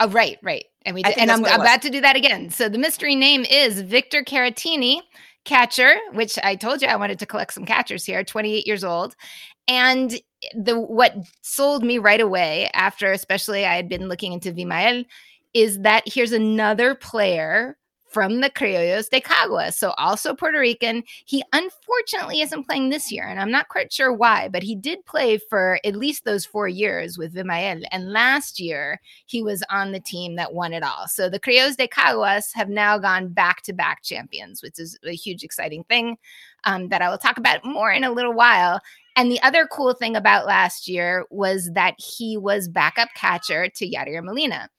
[0.00, 0.64] Oh, right, right.
[0.84, 2.50] And we did, and I'm about to do that again.
[2.50, 5.00] So the mystery name is Victor Caratini
[5.48, 9.16] catcher, which I told you I wanted to collect some catchers here, 28 years old.
[9.66, 10.20] And
[10.54, 15.04] the what sold me right away after especially I had been looking into Vimael
[15.54, 17.76] is that here's another player
[18.10, 21.02] from the Criollos de Caguas, so also Puerto Rican.
[21.24, 25.04] He unfortunately isn't playing this year, and I'm not quite sure why, but he did
[25.06, 27.84] play for at least those four years with Vimael.
[27.90, 31.06] And last year, he was on the team that won it all.
[31.08, 35.14] So the Criollos de Caguas have now gone back to back champions, which is a
[35.14, 36.16] huge, exciting thing
[36.64, 38.80] um, that I will talk about more in a little while.
[39.16, 43.90] And the other cool thing about last year was that he was backup catcher to
[43.90, 44.70] Yadier Molina.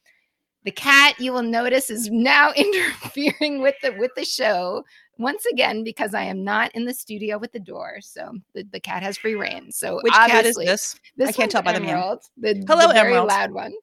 [0.66, 4.84] The cat, you will notice, is now interfering with the with the show
[5.18, 7.98] once again because I am not in the studio with the door.
[8.02, 9.72] So the, the cat has free reign.
[9.72, 11.00] So which cat is this?
[11.18, 13.30] This I can't tell by the Emerald, the Hello, the very Emerald.
[13.30, 13.74] loud one.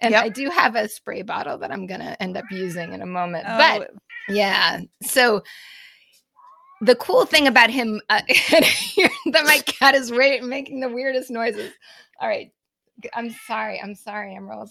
[0.00, 0.24] And yep.
[0.24, 3.46] I do have a spray bottle that I'm gonna end up using in a moment.
[3.48, 3.56] Oh.
[3.56, 3.90] But
[4.28, 5.42] yeah, so
[6.80, 11.72] the cool thing about him uh, that my cat is making the weirdest noises.
[12.20, 12.50] All right,
[13.14, 13.80] I'm sorry.
[13.80, 14.70] I'm sorry, Emerald.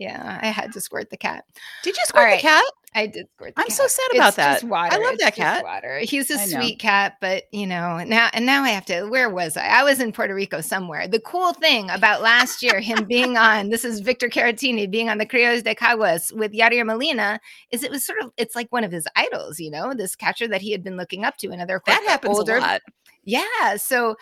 [0.00, 1.44] Yeah, I had to squirt the cat.
[1.84, 2.38] Did you squirt right.
[2.38, 2.64] the cat?
[2.94, 3.52] I did squirt.
[3.58, 3.76] I'm cat.
[3.76, 4.64] so sad about it's that.
[4.64, 4.94] water.
[4.94, 5.62] I love it's that cat.
[5.62, 5.98] Water.
[5.98, 9.04] He's a sweet cat, but you know now and now I have to.
[9.04, 9.66] Where was I?
[9.66, 11.06] I was in Puerto Rico somewhere.
[11.06, 15.18] The cool thing about last year, him being on this is Victor Caratini being on
[15.18, 17.38] the Criollos de Caguas with Yadier Molina,
[17.70, 19.60] is it was sort of it's like one of his idols.
[19.60, 22.38] You know, this catcher that he had been looking up to, and other that happens
[22.38, 22.56] older.
[22.56, 22.80] a lot.
[23.22, 24.16] Yeah, so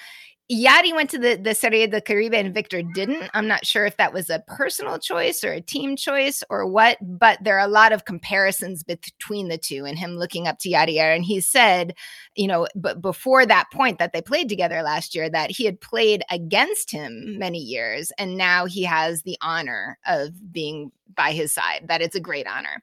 [0.51, 3.31] Yadi went to the, the Serie del Caribe and Victor didn't.
[3.35, 6.97] I'm not sure if that was a personal choice or a team choice or what,
[7.03, 10.71] but there are a lot of comparisons between the two and him looking up to
[10.71, 11.15] Yadier.
[11.15, 11.95] And he said,
[12.35, 15.83] you know, but before that point that they played together last year, that he had
[15.83, 18.11] played against him many years.
[18.17, 22.47] And now he has the honor of being by his side, that it's a great
[22.47, 22.83] honor.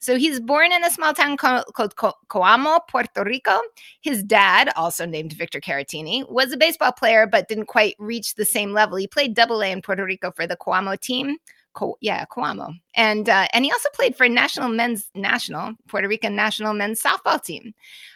[0.00, 1.64] So he's born in a small town called,
[1.96, 3.60] Coamo, Puerto Rico.
[4.00, 8.44] His dad, also named Victor Caratini, was a baseball player but didn't quite reach the
[8.44, 8.96] same level.
[8.96, 11.36] He played double A in Puerto Rico for the Coamo team.
[11.74, 16.34] Co- yeah, Coamo, and uh, and he also played for national men's national Puerto Rican
[16.34, 17.74] national men's softball team.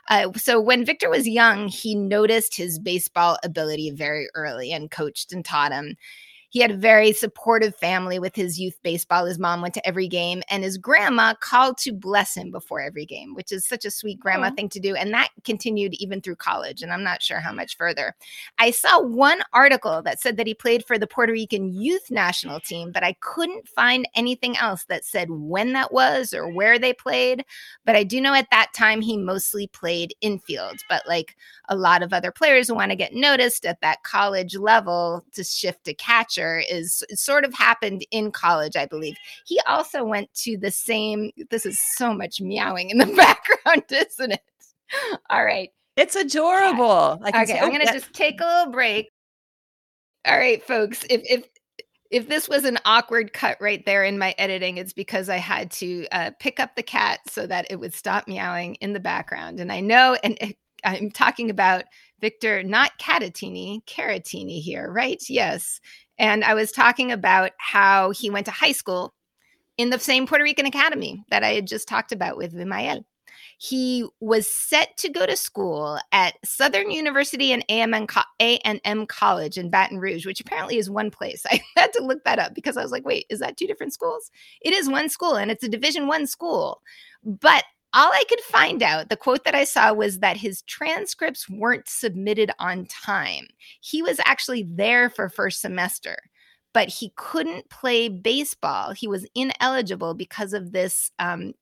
[0.09, 5.31] Uh, so when Victor was young, he noticed his baseball ability very early and coached
[5.31, 5.95] and taught him
[6.51, 9.25] he had a very supportive family with his youth baseball.
[9.25, 13.07] His mom went to every game, and his grandma called to bless him before every
[13.07, 14.55] game, which is such a sweet grandma oh.
[14.55, 14.97] thing to do.
[14.97, 18.17] And that continued even through college, and I'm not sure how much further.
[18.59, 22.59] I saw one article that said that he played for the Puerto Rican youth national
[22.59, 26.93] team, but I couldn't find anything else that said when that was or where they
[26.93, 27.45] played.
[27.87, 31.37] But I do know at that time he mostly played infield, but like
[31.69, 35.45] a lot of other players who want to get noticed at that college level to
[35.45, 39.17] shift to catcher is sort of happened in college, I believe.
[39.45, 44.33] He also went to the same, this is so much meowing in the background, isn't
[44.33, 44.43] it?
[45.29, 45.71] All right.
[45.97, 47.21] It's adorable.
[47.27, 49.11] okay, I'm going to just take a little break.
[50.27, 51.05] All right, folks.
[51.11, 51.45] If if
[52.11, 55.71] if this was an awkward cut right there in my editing, it's because I had
[55.73, 59.61] to uh, pick up the cat so that it would stop meowing in the background.
[59.61, 61.85] And I know, and I'm talking about
[62.21, 65.23] Victor, not Catatini, Caratini here, right?
[65.29, 65.81] Yes.
[66.21, 69.15] And I was talking about how he went to high school
[69.79, 73.05] in the same Puerto Rican academy that I had just talked about with Vimael.
[73.57, 79.99] He was set to go to school at Southern University and A&M College in Baton
[79.99, 81.47] Rouge, which apparently is one place.
[81.51, 83.95] I had to look that up because I was like, wait, is that two different
[83.95, 84.31] schools?
[84.61, 86.83] It is one school and it's a Division 1 school.
[87.25, 91.49] But all I could find out, the quote that I saw was that his transcripts
[91.49, 93.47] weren't submitted on time.
[93.81, 96.17] He was actually there for first semester,
[96.73, 98.93] but he couldn't play baseball.
[98.93, 101.11] He was ineligible because of this.
[101.19, 101.55] Um,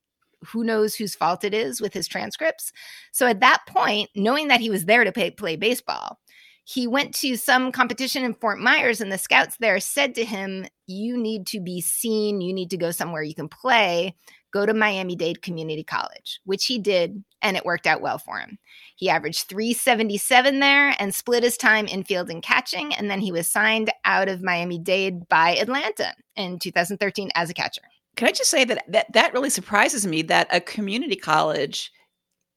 [0.46, 2.72] who knows whose fault it is with his transcripts.
[3.10, 6.20] So at that point, knowing that he was there to pay, play baseball,
[6.62, 10.66] he went to some competition in Fort Myers, and the scouts there said to him,
[10.86, 12.40] You need to be seen.
[12.42, 14.14] You need to go somewhere you can play
[14.58, 18.38] go to Miami Dade Community College, which he did, and it worked out well for
[18.38, 18.58] him.
[18.96, 23.30] He averaged 377 there and split his time in field and catching, and then he
[23.30, 27.82] was signed out of Miami Dade by Atlanta in 2013 as a catcher.
[28.16, 31.92] Can I just say that that, that really surprises me that a community college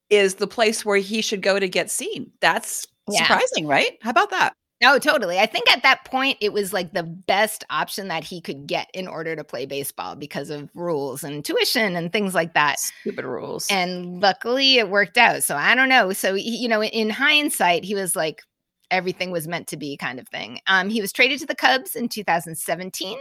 [0.09, 2.31] is the place where he should go to get seen.
[2.41, 3.21] That's yeah.
[3.21, 3.97] surprising, right?
[4.01, 4.53] How about that?
[4.81, 5.37] No, totally.
[5.37, 8.89] I think at that point it was like the best option that he could get
[8.93, 12.79] in order to play baseball because of rules and tuition and things like that.
[12.79, 13.67] Stupid rules.
[13.69, 15.43] And luckily it worked out.
[15.43, 16.13] So I don't know.
[16.13, 18.41] So you know, in hindsight, he was like
[18.89, 20.59] everything was meant to be kind of thing.
[20.67, 23.17] Um, he was traded to the Cubs in 2017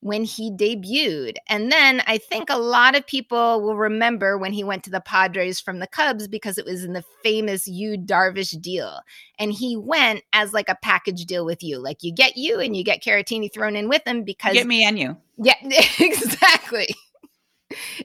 [0.00, 1.36] when he debuted.
[1.48, 5.00] And then I think a lot of people will remember when he went to the
[5.00, 9.00] Padres from the Cubs because it was in the famous Yu Darvish deal.
[9.38, 11.78] And he went as like a package deal with Yu.
[11.78, 14.84] Like you get Yu and you get Caratini thrown in with him because get me
[14.84, 15.16] and you.
[15.36, 15.54] Yeah,
[16.00, 16.88] exactly.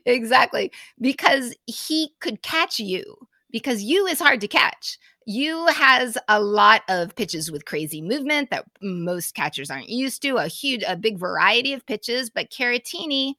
[0.06, 0.72] exactly.
[1.00, 3.16] Because he could catch Yu
[3.52, 4.98] because Yu is hard to catch.
[5.26, 10.38] Yu has a lot of pitches with crazy movement that most catchers aren't used to,
[10.38, 12.30] a huge, a big variety of pitches.
[12.30, 13.34] But Caratini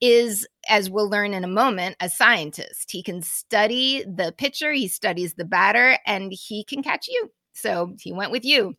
[0.00, 2.90] is, as we'll learn in a moment, a scientist.
[2.90, 7.30] He can study the pitcher, he studies the batter, and he can catch Yu.
[7.54, 8.74] So he went with Yu.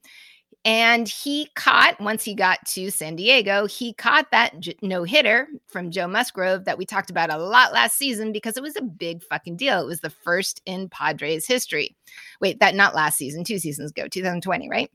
[0.65, 5.47] And he caught, once he got to San Diego, he caught that j- no hitter
[5.67, 8.81] from Joe Musgrove that we talked about a lot last season because it was a
[8.81, 9.81] big fucking deal.
[9.81, 11.97] It was the first in Padres history.
[12.39, 14.89] Wait, that not last season, two seasons ago, 2020, right?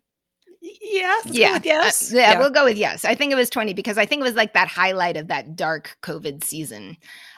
[0.60, 1.26] Yes.
[1.26, 1.58] Yeah.
[1.62, 2.12] yes.
[2.12, 3.04] Uh, yeah, yeah, We'll go with yes.
[3.04, 5.54] I think it was 20 because I think it was like that highlight of that
[5.54, 6.96] dark COVID season.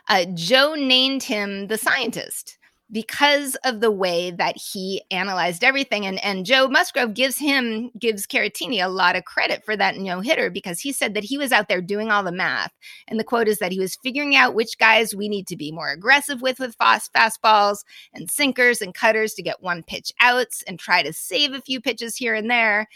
[0.08, 2.58] Uh, Joe named him the scientist
[2.92, 6.07] because of the way that he analyzed everything.
[6.07, 10.20] And, and Joe Musgrove gives him, gives Caratini a lot of credit for that no
[10.20, 12.72] hitter because he said that he was out there doing all the math.
[13.09, 15.70] And the quote is that he was figuring out which guys we need to be
[15.70, 20.62] more aggressive with with fast fastballs and sinkers and cutters to get one pitch outs
[20.66, 22.88] and try to save a few pitches here and there.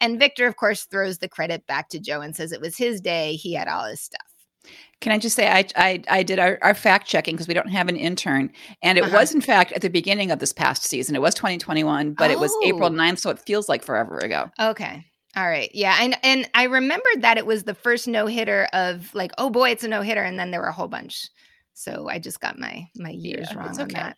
[0.00, 3.00] And Victor, of course, throws the credit back to Joe and says it was his
[3.00, 3.34] day.
[3.34, 4.31] He had all his stuff.
[5.00, 7.68] Can I just say I I, I did our, our fact checking because we don't
[7.68, 9.18] have an intern, and it uh-huh.
[9.18, 11.16] was in fact at the beginning of this past season.
[11.16, 12.32] It was 2021, but oh.
[12.32, 14.50] it was April 9th, so it feels like forever ago.
[14.60, 15.04] Okay.
[15.34, 15.70] All right.
[15.72, 15.96] Yeah.
[16.00, 19.70] And and I remembered that it was the first no hitter of like, oh boy,
[19.70, 21.28] it's a no hitter, and then there were a whole bunch.
[21.74, 24.16] So I just got my my years yeah, wrong on that.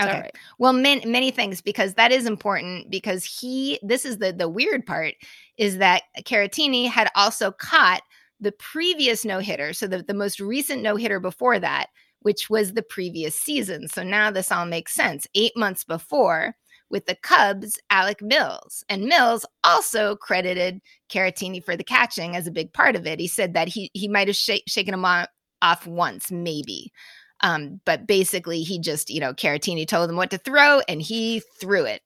[0.00, 0.20] Okay.
[0.20, 0.36] Right.
[0.58, 4.86] Well, many many things because that is important because he this is the the weird
[4.86, 5.14] part
[5.58, 8.02] is that Caratini had also caught
[8.42, 11.86] the previous no hitter, so the, the most recent no hitter before that,
[12.20, 13.88] which was the previous season.
[13.88, 15.26] So now this all makes sense.
[15.34, 16.54] Eight months before,
[16.90, 18.84] with the Cubs, Alec Mills.
[18.88, 23.18] And Mills also credited Caratini for the catching as a big part of it.
[23.18, 26.92] He said that he he might have sh- shaken him off once, maybe.
[27.40, 31.42] Um, but basically, he just, you know, Caratini told him what to throw and he
[31.58, 32.02] threw it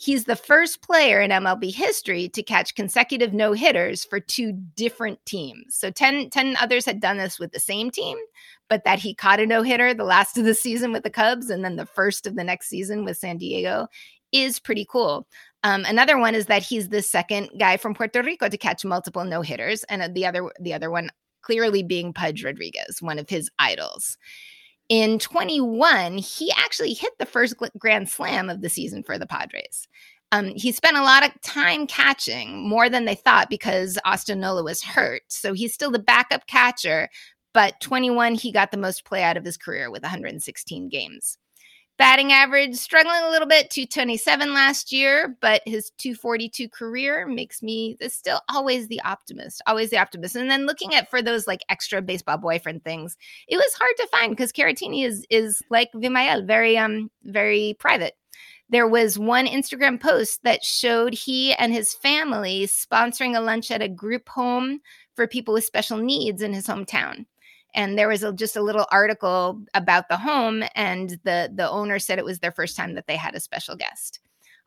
[0.00, 5.24] He's the first player in MLB history to catch consecutive no hitters for two different
[5.26, 5.74] teams.
[5.74, 8.16] So 10, 10 others had done this with the same team,
[8.68, 11.50] but that he caught a no hitter the last of the season with the Cubs
[11.50, 13.88] and then the first of the next season with San Diego
[14.32, 15.26] is pretty cool.
[15.64, 19.24] Um, another one is that he's the second guy from Puerto Rico to catch multiple
[19.24, 21.10] no hitters, and the other the other one
[21.42, 24.16] clearly being Pudge Rodriguez, one of his idols.
[24.88, 29.86] In 21, he actually hit the first grand slam of the season for the Padres.
[30.32, 34.62] Um, he spent a lot of time catching, more than they thought, because Austin Nola
[34.62, 35.22] was hurt.
[35.28, 37.08] So he's still the backup catcher,
[37.54, 41.38] but 21, he got the most play out of his career with 116 games.
[41.98, 47.96] Batting average struggling a little bit, 227 last year, but his 242 career makes me
[48.06, 50.36] still always the optimist, always the optimist.
[50.36, 53.16] And then looking at for those like extra baseball boyfriend things,
[53.48, 58.14] it was hard to find because Caratini is is like Vimael, very um very private.
[58.70, 63.82] There was one Instagram post that showed he and his family sponsoring a lunch at
[63.82, 64.80] a group home
[65.16, 67.26] for people with special needs in his hometown
[67.78, 72.00] and there was a, just a little article about the home and the the owner
[72.00, 74.18] said it was their first time that they had a special guest.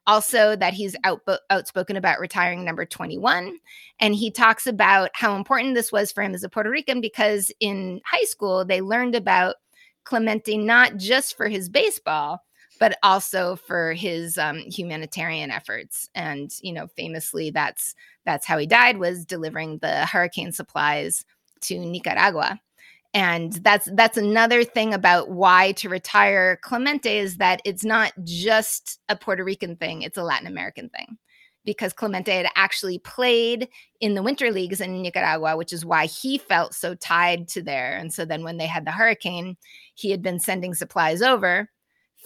[0.08, 3.58] Also that he's out, outspoken about retiring number 21
[4.00, 7.52] and he talks about how important this was for him as a puerto rican because
[7.60, 9.58] in high school they learned about
[10.06, 12.42] clemente not just for his baseball
[12.80, 16.10] but also for his um, humanitarian efforts.
[16.16, 17.94] And you know famously that's
[18.26, 21.26] that's how he died was delivering the hurricane supplies
[21.64, 22.60] to nicaragua
[23.14, 29.00] and that's that's another thing about why to retire clemente is that it's not just
[29.10, 31.18] a puerto rican thing it's a latin american thing.
[31.64, 33.68] Because clemente had actually played
[34.00, 37.96] in the winter leagues in nicaragua which is why he felt so tied to there.
[37.98, 39.58] And so then when they had the hurricane
[39.94, 41.70] he had been sending supplies over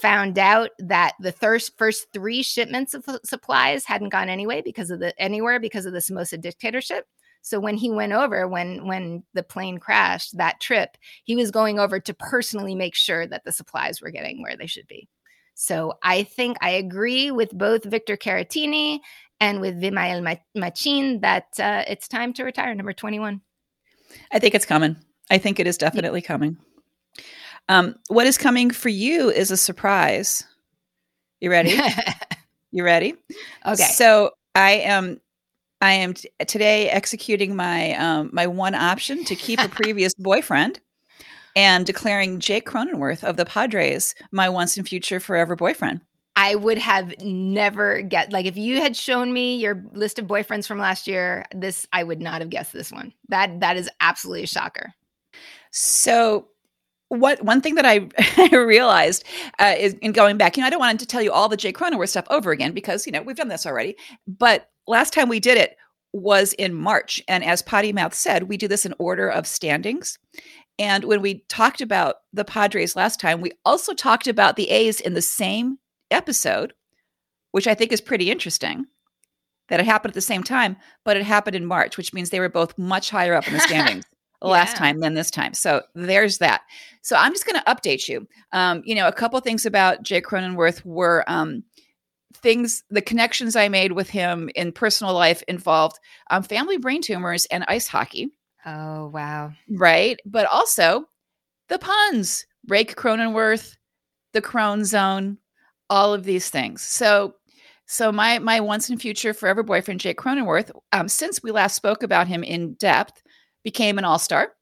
[0.00, 5.00] found out that the first first three shipments of supplies hadn't gone anyway because of
[5.00, 7.06] the anywhere because of the somoza dictatorship
[7.46, 11.78] so when he went over, when when the plane crashed that trip, he was going
[11.78, 15.08] over to personally make sure that the supplies were getting where they should be.
[15.54, 18.98] So I think I agree with both Victor Caratini
[19.38, 23.40] and with Vimael Machin that uh, it's time to retire, number 21.
[24.32, 24.96] I think it's coming.
[25.30, 26.26] I think it is definitely yeah.
[26.26, 26.56] coming.
[27.68, 30.42] Um, what is coming for you is a surprise.
[31.38, 31.78] You ready?
[32.72, 33.14] you ready?
[33.64, 33.84] Okay.
[33.84, 35.20] So I am
[35.80, 40.80] I am t- today executing my um, my one option to keep a previous boyfriend
[41.54, 46.00] and declaring Jake Cronenworth of the Padres my once and future forever boyfriend.
[46.36, 50.66] I would have never get like if you had shown me your list of boyfriends
[50.66, 53.12] from last year, this I would not have guessed this one.
[53.28, 54.92] That that is absolutely a shocker.
[55.72, 56.48] So
[57.08, 59.24] what one thing that I, I realized
[59.58, 61.56] uh, is in going back, you know, I don't want to tell you all the
[61.56, 63.96] Jay Cronenworth stuff over again because you know we've done this already.
[64.26, 65.76] But last time we did it
[66.12, 70.18] was in March, and as Potty Mouth said, we do this in order of standings.
[70.78, 75.00] And when we talked about the Padres last time, we also talked about the A's
[75.00, 75.78] in the same
[76.10, 76.74] episode,
[77.52, 78.86] which I think is pretty interesting
[79.68, 82.40] that it happened at the same time, but it happened in March, which means they
[82.40, 84.04] were both much higher up in the standings.
[84.42, 84.48] Yeah.
[84.48, 85.54] last time than this time.
[85.54, 86.62] So there's that.
[87.02, 88.26] So I'm just going to update you.
[88.52, 91.62] Um, you know, a couple things about Jake Cronenworth were um,
[92.34, 95.98] things, the connections I made with him in personal life involved
[96.30, 98.30] um, family brain tumors and ice hockey.
[98.64, 99.52] Oh, wow.
[99.70, 100.18] Right.
[100.26, 101.06] But also
[101.68, 103.76] the puns, Rake Cronenworth,
[104.32, 105.38] the Crone Zone,
[105.88, 106.82] all of these things.
[106.82, 107.34] So
[107.86, 112.02] so my my once and future forever boyfriend Jake Cronenworth, um, since we last spoke
[112.02, 113.22] about him in depth,
[113.66, 114.52] became an all star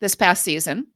[0.00, 0.88] this past season.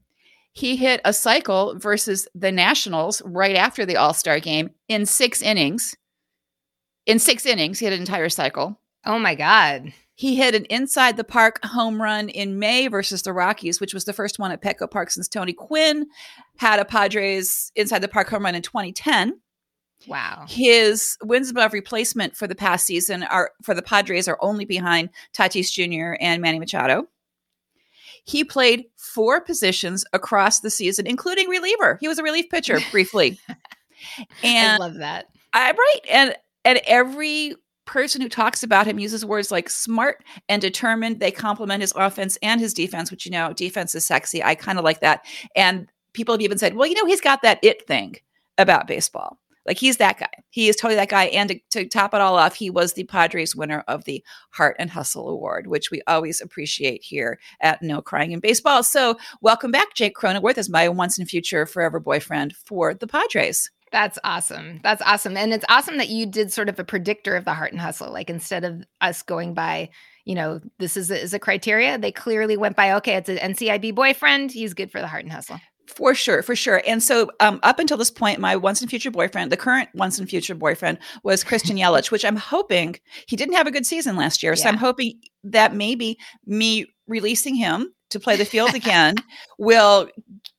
[0.52, 5.40] He hit a cycle versus the Nationals right after the All Star game in six
[5.40, 5.94] innings.
[7.06, 8.80] In six innings, he had an entire cycle.
[9.06, 9.92] Oh my God.
[10.16, 14.06] He hit an inside the park home run in May versus the Rockies, which was
[14.06, 16.06] the first one at Petco Park since Tony Gwynn
[16.58, 19.40] had a Padres inside the park home run in 2010.
[20.08, 20.46] Wow.
[20.48, 25.10] His wins above replacement for the past season are for the Padres are only behind
[25.32, 26.16] Tatis Jr.
[26.20, 27.06] and Manny Machado.
[28.24, 31.98] He played four positions across the season, including reliever.
[32.00, 33.38] He was a relief pitcher briefly.
[34.42, 35.26] and I love that.
[35.52, 36.00] I right.
[36.10, 36.34] And
[36.64, 37.54] and every
[37.84, 41.20] person who talks about him uses words like smart and determined.
[41.20, 44.42] They compliment his offense and his defense, which you know, defense is sexy.
[44.42, 45.24] I kind of like that.
[45.56, 48.16] And people have even said, well, you know, he's got that it thing
[48.58, 49.38] about baseball.
[49.66, 50.30] Like he's that guy.
[50.50, 51.24] He is totally that guy.
[51.24, 54.76] And to, to, top it all off, he was the Padres winner of the Heart
[54.78, 58.82] and Hustle Award, which we always appreciate here at No Crying in Baseball.
[58.82, 63.70] So welcome back, Jake Cronenworth, as my once and future forever boyfriend for the Padres.
[63.92, 64.80] That's awesome.
[64.82, 65.36] That's awesome.
[65.36, 68.10] And it's awesome that you did sort of a predictor of the heart and hustle.
[68.10, 69.90] Like instead of us going by,
[70.24, 73.36] you know, this is a, is a criteria, they clearly went by, okay, it's an
[73.36, 74.50] NCIB boyfriend.
[74.50, 75.60] He's good for the heart and hustle.
[75.86, 76.82] For sure, for sure.
[76.86, 80.18] And so, um, up until this point, my once and future boyfriend, the current once
[80.18, 84.16] and future boyfriend, was Christian Yelich, which I'm hoping he didn't have a good season
[84.16, 84.56] last year.
[84.56, 89.16] So I'm hoping that maybe me releasing him to play the field again
[89.58, 90.08] will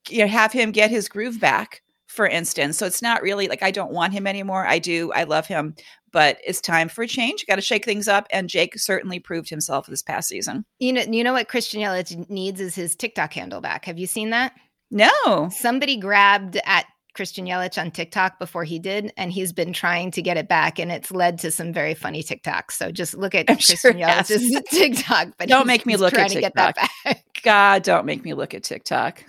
[0.09, 1.82] you know, have him get his groove back.
[2.07, 4.67] For instance, so it's not really like I don't want him anymore.
[4.67, 5.74] I do, I love him,
[6.11, 7.43] but it's time for a change.
[7.47, 10.63] Got to shake things up, and Jake certainly proved himself this past season.
[10.78, 13.86] You know, you know what Christian Yelich needs is his TikTok handle back.
[13.86, 14.53] Have you seen that?
[14.93, 15.49] No.
[15.51, 16.85] Somebody grabbed at
[17.15, 20.79] Christian Yelich on TikTok before he did, and he's been trying to get it back,
[20.79, 22.71] and it's led to some very funny TikToks.
[22.71, 24.63] So just look at I'm Christian sure Yelich's yes.
[24.69, 26.89] TikTok, but Don't make me look at trying to get that TikTok.
[27.05, 27.25] back.
[27.43, 29.23] God, don't make me look at TikTok.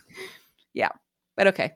[0.73, 0.91] Yeah,
[1.37, 1.73] but okay.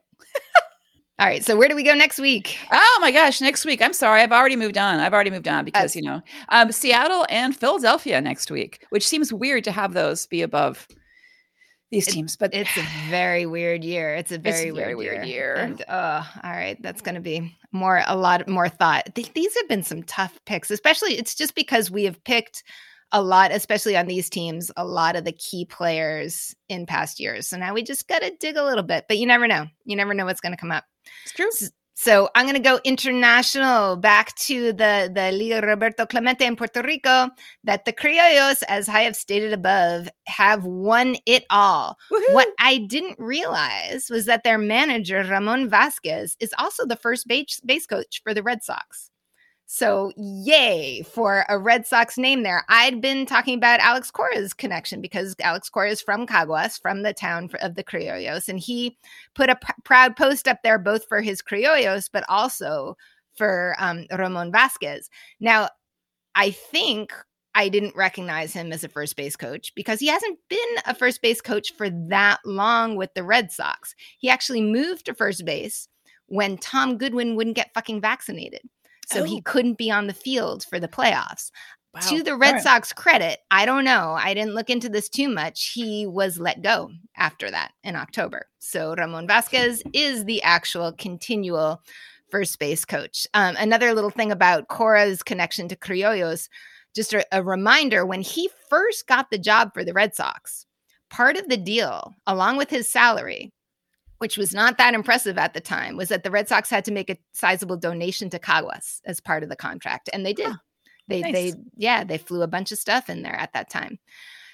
[1.20, 2.56] All right, so where do we go next week?
[2.70, 3.82] Oh my gosh, next week.
[3.82, 5.00] I'm sorry, I've already moved on.
[5.00, 9.32] I've already moved on because you know, um, Seattle and Philadelphia next week, which seems
[9.32, 10.86] weird to have those be above
[11.90, 14.14] these teams, but It's a very weird year.
[14.18, 15.54] It's a very, very weird, weird year.
[15.54, 15.54] year.
[15.54, 19.14] And uh, all right, that's going to be more a lot more thought.
[19.14, 22.62] Th- these have been some tough picks, especially it's just because we have picked
[23.12, 27.48] a lot, especially on these teams, a lot of the key players in past years.
[27.48, 29.66] So now we just got to dig a little bit, but you never know.
[29.86, 30.84] You never know what's going to come up.
[31.24, 31.48] it's true.
[32.00, 36.80] So I'm going to go international back to the, the Liga Roberto Clemente in Puerto
[36.80, 37.28] Rico
[37.64, 41.98] that the Criollos, as I have stated above, have won it all.
[42.30, 47.58] What I didn't realize was that their manager, Ramon Vasquez, is also the first base,
[47.66, 49.10] base coach for the Red Sox.
[49.70, 52.64] So, yay for a Red Sox name there.
[52.70, 57.12] I'd been talking about Alex Cora's connection because Alex Cora is from Caguas, from the
[57.12, 58.96] town of the Criollos, and he
[59.34, 62.96] put a pr- proud post up there both for his Criollos, but also
[63.36, 65.10] for um, Ramon Vasquez.
[65.38, 65.68] Now,
[66.34, 67.12] I think
[67.54, 71.20] I didn't recognize him as a first base coach because he hasn't been a first
[71.20, 73.94] base coach for that long with the Red Sox.
[74.16, 75.88] He actually moved to first base
[76.24, 78.62] when Tom Goodwin wouldn't get fucking vaccinated.
[79.10, 79.42] So he Oh.
[79.44, 81.50] couldn't be on the field for the playoffs.
[81.94, 82.00] Wow.
[82.10, 82.62] To the Red right.
[82.62, 84.14] Sox credit, I don't know.
[84.18, 85.70] I didn't look into this too much.
[85.74, 88.46] He was let go after that in October.
[88.58, 91.82] So Ramon Vasquez is the actual continual
[92.30, 93.26] first base coach.
[93.32, 96.50] Um, another little thing about Cora's connection to Criollos,
[96.94, 100.66] just a, a reminder when he first got the job for the Red Sox,
[101.08, 103.50] part of the deal, along with his salary,
[104.18, 106.92] which was not that impressive at the time, was that the Red Sox had to
[106.92, 110.10] make a sizable donation to Caguas as part of the contract.
[110.12, 110.46] And they did.
[110.46, 110.56] Huh.
[111.08, 111.32] They, Nice.
[111.32, 113.98] they, yeah, they flew a bunch of stuff in there at that time.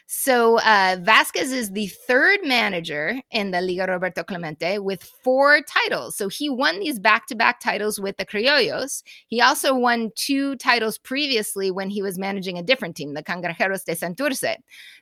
[0.07, 6.15] So uh, Vasquez is the third manager in the Liga Roberto Clemente with four titles.
[6.17, 9.03] So he won these back-to-back titles with the Criollos.
[9.29, 13.85] He also won two titles previously when he was managing a different team, the Cangrejeros
[13.85, 14.57] de Santurce.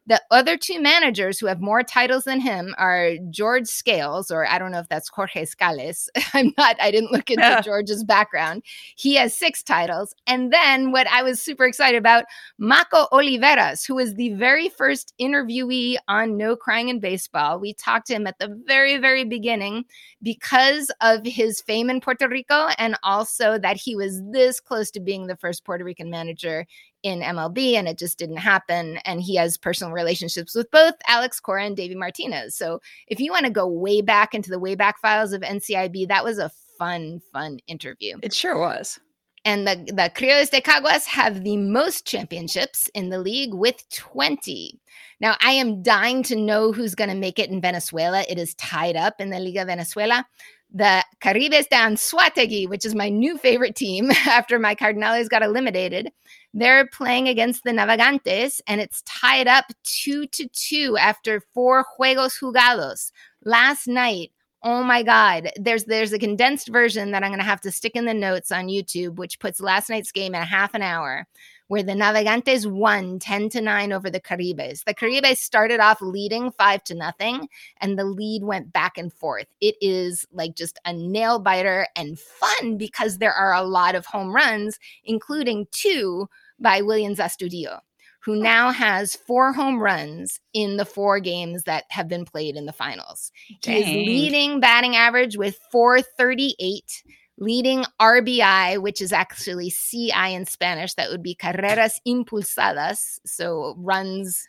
[0.07, 4.59] The other two managers who have more titles than him are George Scales, or I
[4.59, 6.11] don't know if that's Jorge Scales.
[6.33, 7.61] I'm not, I didn't look into Yeah.
[7.61, 8.63] George's background.
[8.97, 10.15] He has six titles.
[10.29, 12.25] And then what I was super excited about,
[12.59, 17.59] Mako Oliveras, who was the very first interviewee on No Crying in Baseball.
[17.59, 19.84] We talked to him at the very, very beginning
[20.22, 25.01] because of his fame in Puerto Rico and also that he was this close to
[25.01, 26.66] being the first Puerto Rican manager
[27.03, 28.99] in MLB and it just didn't happen.
[29.05, 32.55] And he has personal relationships with both Alex Cora and Davey Martinez.
[32.57, 36.09] So if you want to go way back into the way back files of NCIB,
[36.09, 38.18] that was a fun, fun interview.
[38.22, 39.01] It sure was.
[39.45, 44.78] And the, the Criollos de Caguas have the most championships in the league with 20.
[45.20, 48.24] Now, I am dying to know who's going to make it in Venezuela.
[48.28, 50.26] It is tied up in the Liga Venezuela.
[50.74, 56.11] The Caribes de Anzoátegui, which is my new favorite team after my Cardinals got eliminated,
[56.55, 62.38] they're playing against the Navegantes, and it's tied up two to two after four juegos
[62.40, 63.11] jugados.
[63.45, 64.32] Last night,
[64.65, 65.51] Oh my God.
[65.57, 68.69] There's there's a condensed version that I'm gonna have to stick in the notes on
[68.69, 71.27] YouTube, which puts last night's game at half an hour,
[71.67, 74.85] where the Navegantes won 10 to 9 over the Caribes.
[74.85, 77.49] The Caribes started off leading five to nothing,
[77.81, 79.47] and the lead went back and forth.
[79.61, 84.07] It is like just a nail biter and fun because there are a lot of
[84.07, 86.29] home runs, including two
[86.61, 87.81] by Williams Astudillo
[88.25, 92.66] who now has four home runs in the four games that have been played in
[92.66, 93.33] the finals.
[93.64, 97.03] He is leading batting average with 438,
[97.39, 100.95] leading RBI, which is actually CI in Spanish.
[100.95, 103.18] That would be carreras impulsadas.
[103.27, 104.47] So runs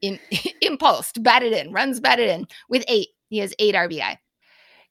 [0.00, 0.20] in
[0.62, 3.08] impulsed, batted in, runs batted in with eight.
[3.28, 4.16] He has eight RBI.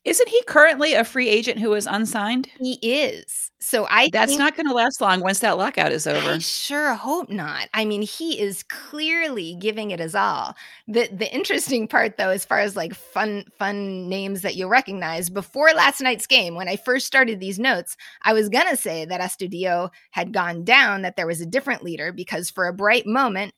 [0.07, 2.47] Isn't he currently a free agent who is unsigned?
[2.59, 3.51] He is.
[3.59, 6.31] So I That's not going to last long once that lockout is over.
[6.31, 7.67] I sure hope not.
[7.73, 10.55] I mean, he is clearly giving it his all.
[10.87, 15.29] The the interesting part though, as far as like fun fun names that you'll recognize,
[15.29, 19.19] before last night's game, when I first started these notes, I was gonna say that
[19.19, 23.53] Astudillo had gone down, that there was a different leader, because for a bright moment,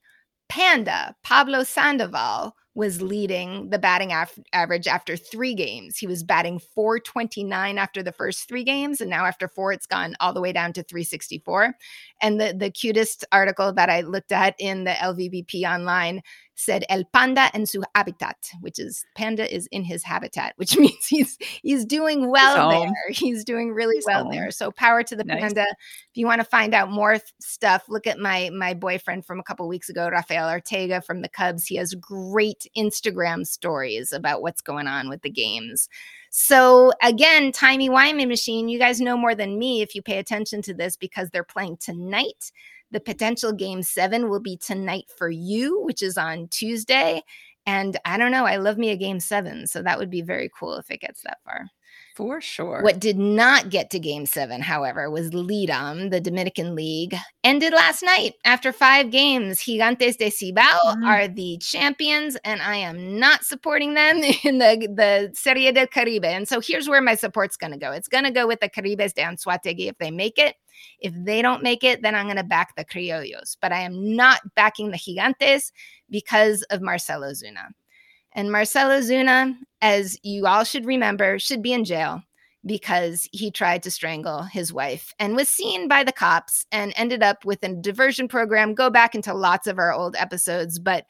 [0.47, 5.97] Panda, Pablo Sandoval, was leading the batting af- average after three games.
[5.97, 10.15] He was batting 429 after the first three games, and now after four, it's gone
[10.21, 11.75] all the way down to 364.
[12.21, 16.21] And the, the cutest article that I looked at in the LVBP online
[16.60, 21.07] said El Panda en su habitat, which is panda is in his habitat, which means
[21.07, 23.10] he's he's doing well He's there.
[23.12, 24.32] He's doing really He's well home.
[24.34, 24.51] there.
[24.51, 25.39] So power to the Nice.
[25.39, 25.62] panda.
[25.62, 29.39] If you want to find out more th- stuff, look at my my boyfriend from
[29.39, 31.66] a couple weeks ago, Rafael Ortega from the Cubs.
[31.66, 35.88] He has great Instagram stories about what's going on with the games.
[36.30, 40.62] So again, Timey Wimey Machine, you guys know more than me if you pay attention
[40.64, 42.51] to this because they're playing tonight.
[42.91, 47.23] The potential game seven will be tonight for you, which is on Tuesday.
[47.65, 49.67] And I don't know, I love me a game seven.
[49.67, 51.65] So that would be very cool if it gets that far.
[52.15, 52.81] For sure.
[52.81, 58.03] What did not get to game seven, however, was Lidom, the Dominican League, ended last
[58.03, 59.59] night after five games.
[59.61, 61.05] Gigantes de Cibao Mhm.
[61.05, 66.25] are the champions, and I am not supporting them in the, the Serie del Caribe.
[66.25, 68.69] And so here's where my support's going to go it's going to go with the
[68.69, 70.55] Caribes de Anzoátegui if they make it.
[70.99, 73.57] If they don't make it, then I'm going to back the Criollos.
[73.61, 75.71] But I am not backing the Gigantes
[76.09, 77.69] because of Marcell Ozuna.
[78.34, 82.21] And Marcell Ozuna, as you all should remember, should be in jail
[82.65, 87.23] because he tried to strangle his wife and was seen by the cops and ended
[87.23, 88.73] up with a diversion program.
[88.73, 91.05] Go back into lots of our old episodes, but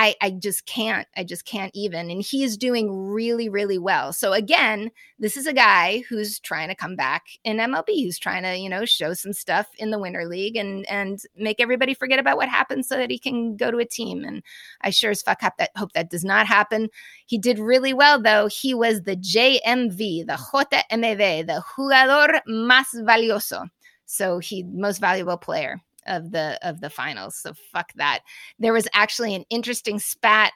[0.00, 1.08] I, I just can't.
[1.16, 2.08] I just can't even.
[2.08, 4.12] And he is doing really, really well.
[4.12, 8.44] So again, this is a guy who's trying to come back in MLB, who's trying
[8.44, 12.20] to, you know, show some stuff in the winter league and and make everybody forget
[12.20, 14.22] about what happened so that he can go to a team.
[14.22, 14.44] And
[14.82, 16.90] I sure as fuck hope that hope that does not happen.
[17.26, 18.46] He did really well, though.
[18.46, 23.66] He was the JMV, the JMV, the jugador más valioso.
[24.06, 27.36] So he most valuable player of the of the finals.
[27.36, 28.20] So fuck that.
[28.58, 30.52] There was actually an interesting spat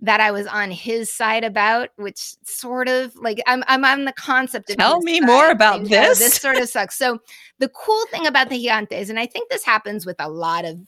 [0.00, 4.12] that I was on his side about, which sort of like I'm I'm on the
[4.12, 6.18] concept of Tell me more about this.
[6.18, 6.96] This sort of sucks.
[6.96, 7.18] So
[7.58, 10.78] the cool thing about the Gigantes, and I think this happens with a lot of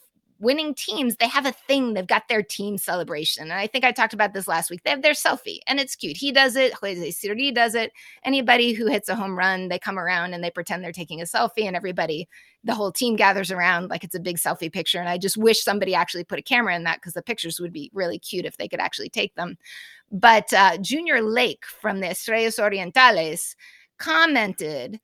[0.44, 1.94] winning teams, they have a thing.
[1.94, 3.44] They've got their team celebration.
[3.44, 4.82] And I think I talked about this last week.
[4.84, 6.16] They have their selfie and it's cute.
[6.16, 6.74] He does it.
[6.74, 7.92] Jose Siri does it.
[8.22, 11.24] Anybody who hits a home run, they come around and they pretend they're taking a
[11.24, 12.28] selfie and everybody,
[12.62, 14.98] the whole team gathers around like it's a big selfie picture.
[15.00, 17.72] And I just wish somebody actually put a camera in that because the pictures would
[17.72, 19.56] be really cute if they could actually take them.
[20.12, 23.56] But uh, Junior Lake from the Estrellas Orientales
[23.98, 25.00] commented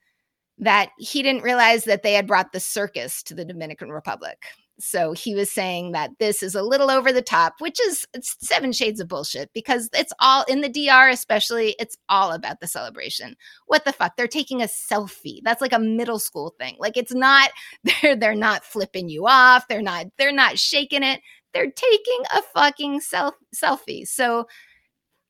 [0.61, 4.45] that he didn't realize that they had brought the circus to the Dominican Republic.
[4.80, 8.72] So he was saying that this is a little over the top, which is seven
[8.72, 13.36] shades of bullshit because it's all in the DR, especially, it's all about the celebration.
[13.66, 14.16] What the fuck?
[14.16, 15.40] They're taking a selfie.
[15.44, 16.76] That's like a middle school thing.
[16.78, 17.50] Like it's not,
[18.02, 21.20] they're they're not flipping you off, they're not, they're not shaking it.
[21.52, 24.06] They're taking a fucking self selfie.
[24.06, 24.46] So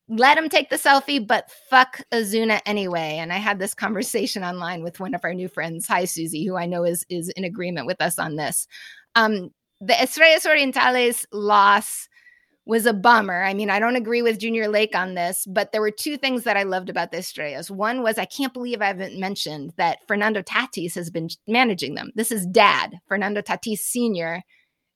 [0.07, 3.17] let him take the selfie, but fuck Ozuna anyway.
[3.19, 5.87] And I had this conversation online with one of our new friends.
[5.87, 8.67] Hi, Susie, who I know is is in agreement with us on this.
[9.15, 12.07] Um, the Estrellas Orientales loss
[12.65, 13.43] was a bummer.
[13.43, 16.43] I mean, I don't agree with Junior Lake on this, but there were two things
[16.43, 17.71] that I loved about the Estrellas.
[17.71, 22.11] One was I can't believe I haven't mentioned that Fernando Tatis has been managing them.
[22.15, 24.43] This is dad, Fernando Tatis Sr.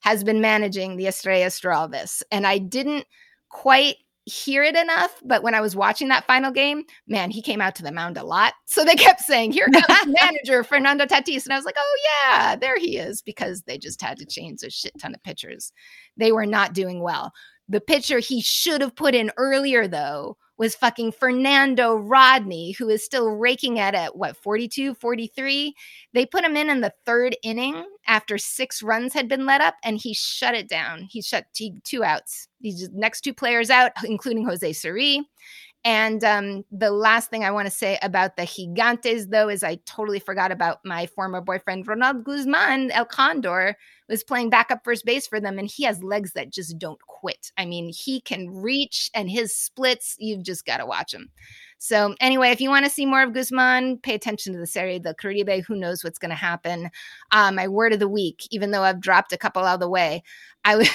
[0.00, 2.22] has been managing the Estrellas Stralvis.
[2.30, 3.06] And I didn't
[3.48, 3.96] quite
[4.26, 7.76] hear it enough, but when I was watching that final game, man, he came out
[7.76, 8.52] to the mound a lot.
[8.68, 11.44] So they kept saying, Here comes manager Fernando Tatis.
[11.44, 14.62] And I was like, Oh, yeah, there he is, because they just had to change
[14.62, 15.72] a shit ton of pitchers.
[16.16, 17.32] They were not doing well.
[17.68, 23.04] The pitcher he should have put in earlier, though, was fucking Fernando Rodney, who is
[23.04, 25.74] still raking at at what 42, 43.
[26.12, 29.74] They put him in in the third inning after six runs had been let up,
[29.84, 31.02] and he shut it down.
[31.02, 31.46] He shut
[31.84, 32.48] two outs.
[32.60, 35.22] These next two players out, including Jose Siri.
[35.84, 39.78] And um, the last thing I want to say about the Gigantes, though, is I
[39.86, 43.76] totally forgot about my former boyfriend, Ronald Guzman, El Condor,
[44.08, 47.52] was playing backup first base for them, and he has legs that just don't quit.
[47.56, 51.30] I mean, he can reach, and his splits, you've just got to watch him.
[51.78, 54.98] So, anyway, if you want to see more of Guzman, pay attention to the Serie
[54.98, 55.62] del Caribe.
[55.66, 56.90] Who knows what's going to happen?
[57.30, 59.88] Uh, my word of the week, even though I've dropped a couple out of the
[59.88, 60.22] way,
[60.64, 60.88] I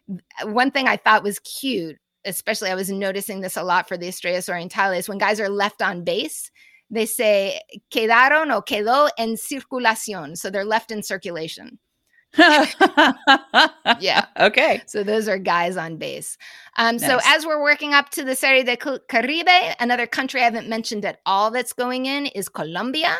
[0.44, 1.98] one thing I thought was cute
[2.28, 5.82] especially I was noticing this a lot for the Estrellas Orientales, when guys are left
[5.82, 6.50] on base,
[6.90, 7.60] they say
[7.92, 10.36] quedaron o quedó en circulación.
[10.36, 11.78] So they're left in circulation.
[12.38, 14.26] yeah.
[14.38, 14.82] Okay.
[14.86, 16.36] So those are guys on base.
[16.76, 17.06] Um, nice.
[17.06, 21.04] So as we're working up to the Serie de Caribe, another country I haven't mentioned
[21.04, 23.16] at all that's going in is Colombia.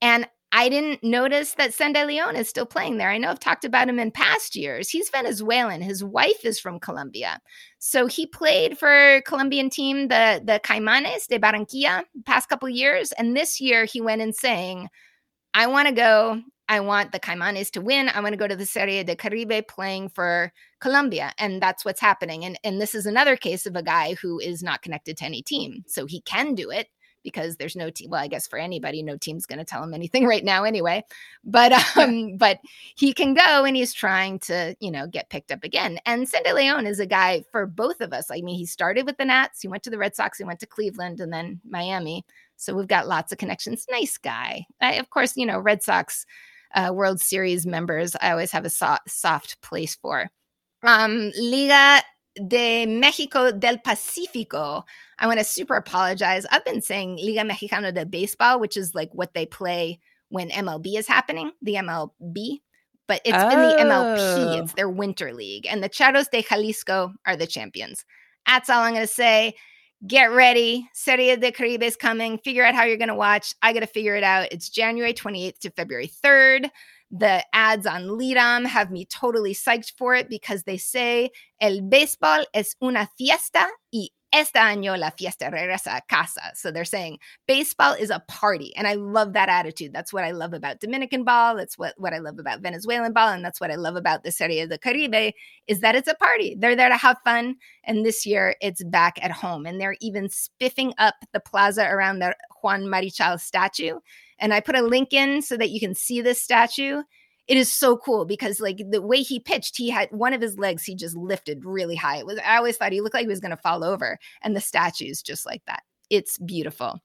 [0.00, 3.08] And I didn't notice that Sandy León is still playing there.
[3.08, 4.90] I know I've talked about him in past years.
[4.90, 5.80] He's Venezuelan.
[5.80, 7.40] His wife is from Colombia.
[7.78, 13.12] So he played for Colombian team, the, the Caimanes de Barranquilla, past couple years.
[13.12, 14.88] And this year he went in saying,
[15.54, 16.42] I want to go.
[16.68, 18.10] I want the Caimanes to win.
[18.10, 21.32] I want to go to the Serie de Caribe playing for Colombia.
[21.38, 22.44] And that's what's happening.
[22.44, 25.42] And, and this is another case of a guy who is not connected to any
[25.42, 25.82] team.
[25.86, 26.88] So he can do it
[27.22, 28.10] because there's no team.
[28.10, 31.04] Well, I guess for anybody, no team's going to tell him anything right now anyway.
[31.44, 32.60] But um, but
[32.94, 35.98] he can go, and he's trying to you know get picked up again.
[36.06, 38.30] And Sandy León is a guy for both of us.
[38.30, 40.60] I mean, he started with the Nats, he went to the Red Sox, he went
[40.60, 42.24] to Cleveland, and then Miami.
[42.56, 43.86] So we've got lots of connections.
[43.90, 44.66] Nice guy.
[44.80, 46.26] I, of course, you know Red Sox
[46.74, 48.16] uh, World Series members.
[48.20, 50.30] I always have a so- soft place for.
[50.84, 52.02] Um, Liga
[52.34, 54.84] de Mexico del Pacífico.
[55.18, 56.46] I want to super apologize.
[56.50, 60.98] I've been saying Liga Mexicana de Baseball, which is like what they play when MLB
[60.98, 62.60] is happening, the MLB,
[63.06, 63.50] but it's oh.
[63.50, 64.18] in the MLP.
[64.18, 64.62] Oh.
[64.62, 65.66] It's their winter league.
[65.66, 68.04] And the Charros de Jalisco are the champions.
[68.46, 69.54] That's all I'm going to say.
[70.06, 70.88] Get ready.
[70.94, 72.38] Serie de Caribe is coming.
[72.38, 73.54] Figure out how you're going to watch.
[73.62, 74.48] I got to figure it out.
[74.50, 76.70] It's January 28th to February 3rd.
[77.12, 82.46] The ads on Lidom have me totally psyched for it because they say el baseball
[82.54, 86.52] es una fiesta y este año la fiesta regresa a casa.
[86.54, 88.74] So they're saying baseball is a party.
[88.76, 89.92] And I love that attitude.
[89.92, 91.56] That's what I love about Dominican ball.
[91.56, 93.28] That's what, what I love about Venezuelan ball.
[93.28, 95.32] And that's what I love about the Serie de Caribe
[95.66, 96.56] is that it's a party.
[96.58, 97.56] They're there to have fun.
[97.84, 99.66] And this year it's back at home.
[99.66, 103.98] And they're even spiffing up the plaza around the Juan Marichal statue.
[104.38, 107.02] And I put a link in so that you can see this statue.
[107.48, 110.58] It is so cool because like the way he pitched, he had one of his
[110.58, 112.18] legs he just lifted really high.
[112.18, 114.54] It was I always thought he looked like he was going to fall over, and
[114.54, 115.82] the statue's just like that.
[116.08, 117.00] It's beautiful.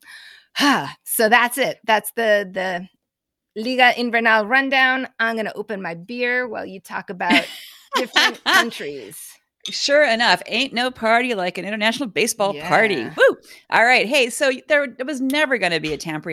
[1.04, 1.80] so that's it.
[1.86, 2.88] That's the the
[3.60, 5.08] Liga Invernal rundown.
[5.20, 7.48] I'm going to open my beer while you talk about
[7.96, 9.20] different countries.
[9.70, 12.68] Sure enough, ain't no party like an international baseball yeah.
[12.70, 13.04] party.
[13.04, 13.38] Woo!
[13.70, 14.08] All right.
[14.08, 16.28] Hey, so there was never going to be a Tampa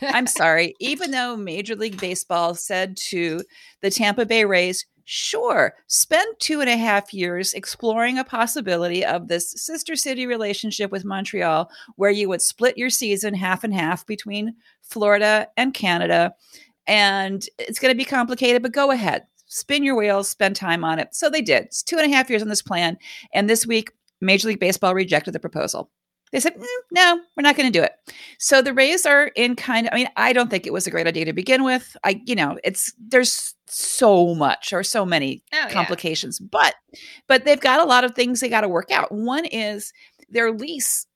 [0.00, 0.74] I'm sorry.
[0.80, 3.42] Even though Major League Baseball said to
[3.82, 9.28] the Tampa Bay Rays, sure, spend two and a half years exploring a possibility of
[9.28, 14.06] this sister city relationship with Montreal, where you would split your season half and half
[14.06, 16.34] between Florida and Canada.
[16.86, 20.98] And it's going to be complicated, but go ahead spin your wheels, spend time on
[20.98, 21.08] it.
[21.12, 21.64] So they did.
[21.64, 22.96] It's two and a half years on this plan.
[23.34, 23.90] And this week,
[24.20, 25.90] Major League Baseball rejected the proposal.
[26.30, 27.90] They said, mm, no, we're not going to do it.
[28.38, 30.90] So the Rays are in kind of, I mean, I don't think it was a
[30.90, 31.96] great idea to begin with.
[32.04, 36.46] I, you know, it's, there's so much or so many oh, complications, yeah.
[36.52, 36.76] but,
[37.26, 39.10] but they've got a lot of things they got to work out.
[39.10, 39.92] One is
[40.28, 41.06] their lease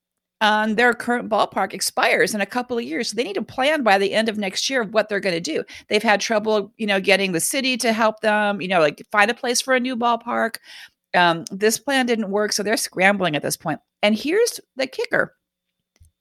[0.41, 3.11] on their current ballpark expires in a couple of years.
[3.11, 5.41] So they need to plan by the end of next year what they're going to
[5.41, 5.65] do.
[5.89, 9.31] They've had trouble, you know, getting the city to help them, you know, like find
[9.31, 10.57] a place for a new ballpark.
[11.15, 13.81] Um, this plan didn't work, so they're scrambling at this point.
[14.03, 15.35] And here's the kicker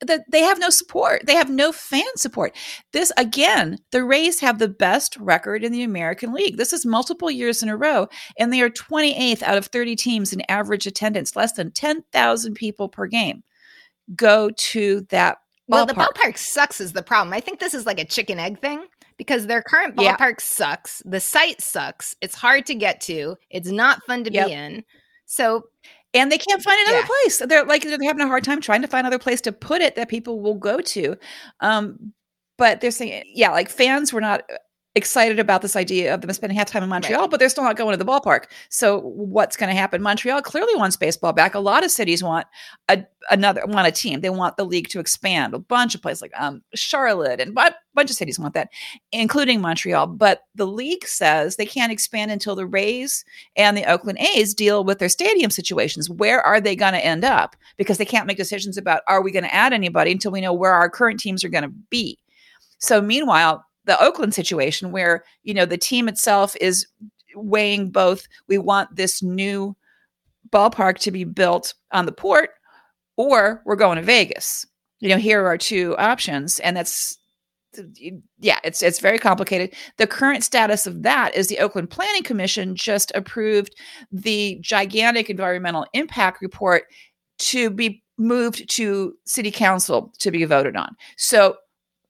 [0.02, 1.26] that they have no support.
[1.26, 2.56] They have no fan support.
[2.92, 6.58] This again, the Rays have the best record in the American League.
[6.58, 8.08] This is multiple years in a row,
[8.38, 12.90] and they are 28th out of 30 teams in average attendance, less than 10,000 people
[12.90, 13.44] per game
[14.16, 15.38] go to that
[15.68, 17.34] well, the ballpark sucks is the problem.
[17.34, 18.86] I think this is like a chicken egg thing
[19.18, 20.36] because their current ballpark yeah.
[20.40, 21.02] sucks.
[21.06, 22.16] The site sucks.
[22.22, 23.38] It's hard to get to.
[23.50, 24.48] It's not fun to yep.
[24.48, 24.84] be in.
[25.26, 25.64] So,
[26.14, 27.08] and they can't find another yeah.
[27.08, 27.42] place.
[27.48, 29.96] They're like they're having a hard time trying to find another place to put it
[29.96, 31.16] that people will go to.
[31.62, 32.14] Um,
[32.58, 34.44] but they're saying, yeah, like fans were not
[34.96, 37.30] excited about this idea of them spending half time in Montreal, right.
[37.32, 38.46] but they're still not going to the ballpark.
[38.70, 40.04] So what's going to happen?
[40.04, 41.56] Montreal clearly wants baseball back.
[41.56, 42.46] A lot of cities want
[42.90, 44.22] a, another want a team.
[44.22, 45.56] They want the league to expand.
[45.56, 48.70] A bunch of places like um, Charlotte and a bunch of cities want that,
[49.12, 50.08] including Montreal.
[50.08, 53.26] But the league says they can't expand until the Rays
[53.56, 56.08] and the Oakland A's deal with their stadium situations.
[56.08, 57.56] Where are they going to end up?
[57.78, 60.54] Because they can't make decisions about are we going to add anybody until we know
[60.54, 62.20] where our current teams are going to be.
[62.78, 66.88] So meanwhile, the Oakland situation where, you know, the team itself is
[67.36, 69.76] weighing both we want this new
[70.50, 72.52] ballpark to be built on the port
[73.18, 74.66] or we're going to Vegas.
[75.00, 77.18] You know, here are two options and that's
[78.40, 79.74] yeah, it's it's very complicated.
[79.98, 83.76] The current status of that is the Oakland Planning Commission just approved
[84.12, 86.84] the gigantic environmental impact report
[87.40, 90.96] to be moved to city council to be voted on.
[91.18, 91.56] So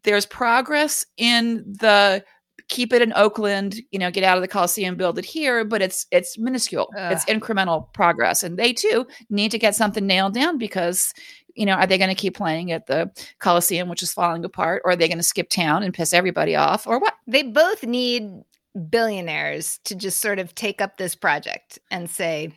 [0.04, 2.24] there's progress in the
[2.70, 5.82] keep it in Oakland, you know, get out of the Coliseum, build it here, but
[5.82, 6.90] it's it's minuscule.
[6.98, 7.12] Ugh.
[7.12, 8.44] It's incremental progress.
[8.44, 11.14] And they too need to get something nailed down because
[11.56, 14.82] you know, are they going to keep playing at the Coliseum, which is falling apart,
[14.84, 17.14] or are they going to skip town and piss everybody off, or what?
[17.28, 18.42] They both need
[18.90, 22.52] billionaires to just sort of take up this project and say,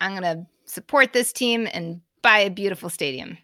[0.00, 3.36] I'm going to support this team and buy a beautiful stadium.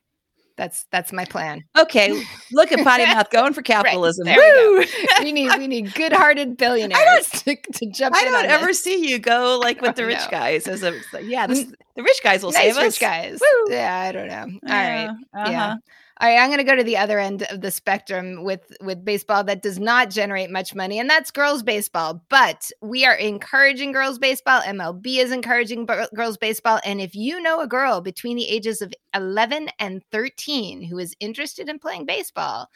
[0.61, 1.65] That's that's my plan.
[1.79, 4.27] Okay, look at Potty Mouth going for capitalism.
[4.27, 4.85] there we Woo!
[5.21, 8.85] We need we need good-hearted billionaires to, to jump I in don't on ever this.
[8.85, 10.31] see you go like with the rich no.
[10.31, 11.65] guys as a yeah, this,
[11.97, 12.99] the rich guys will nice save rich us.
[12.99, 13.41] guys.
[13.41, 13.73] Woo.
[13.73, 14.59] Yeah, I don't know.
[14.69, 15.09] All right.
[15.09, 15.51] uh-huh.
[15.51, 15.75] Yeah.
[16.21, 19.07] All right, I'm going to go to the other end of the spectrum with with
[19.07, 22.23] baseball that does not generate much money, and that's girls baseball.
[22.29, 24.61] But we are encouraging girls baseball.
[24.61, 28.83] MLB is encouraging b- girls baseball, and if you know a girl between the ages
[28.83, 32.69] of 11 and 13 who is interested in playing baseball,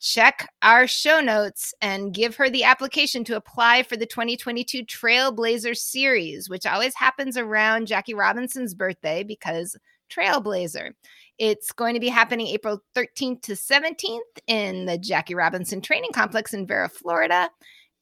[0.00, 5.76] check our show notes and give her the application to apply for the 2022 Trailblazer
[5.76, 9.76] Series, which always happens around Jackie Robinson's birthday because
[10.10, 10.92] Trailblazer.
[11.38, 16.52] It's going to be happening April 13th to 17th in the Jackie Robinson Training Complex
[16.52, 17.48] in Vero, Florida.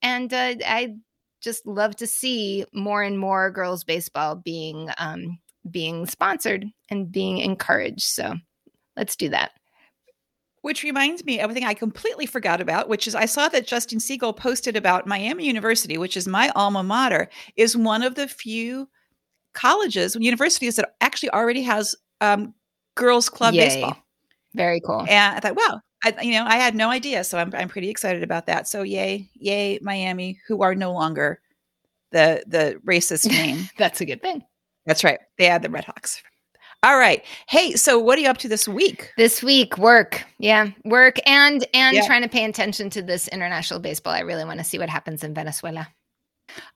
[0.02, 0.94] And uh, I
[1.42, 5.38] just love to see more and more girls baseball being um,
[5.70, 8.02] being sponsored and being encouraged.
[8.02, 8.34] So
[8.96, 9.52] let's do that.
[10.62, 13.66] Which reminds me of a thing I completely forgot about, which is I saw that
[13.66, 18.26] Justine Siegal posted about Miami University, which is my alma mater, is one of the
[18.26, 18.88] few
[19.54, 22.54] colleges, universities that actually already has um,
[22.96, 23.66] girls club Yay.
[23.68, 23.96] baseball.
[24.54, 25.00] Very cool.
[25.08, 27.88] And I thought, wow, I, you know, I had no idea, so I'm I'm pretty
[27.88, 28.66] excited about that.
[28.66, 31.40] So yay, yay, Miami, who are no longer
[32.10, 33.68] the the racist name.
[33.78, 34.42] That's a good thing.
[34.86, 36.22] That's right, they had the Red Hawks.
[36.82, 39.12] All right, hey, so what are you up to this week?
[39.16, 40.24] This week, work.
[40.38, 42.06] Yeah, work and and Yeah.
[42.06, 44.12] trying to pay attention to this international baseball.
[44.12, 45.88] I really want to see what happens in Venezuela.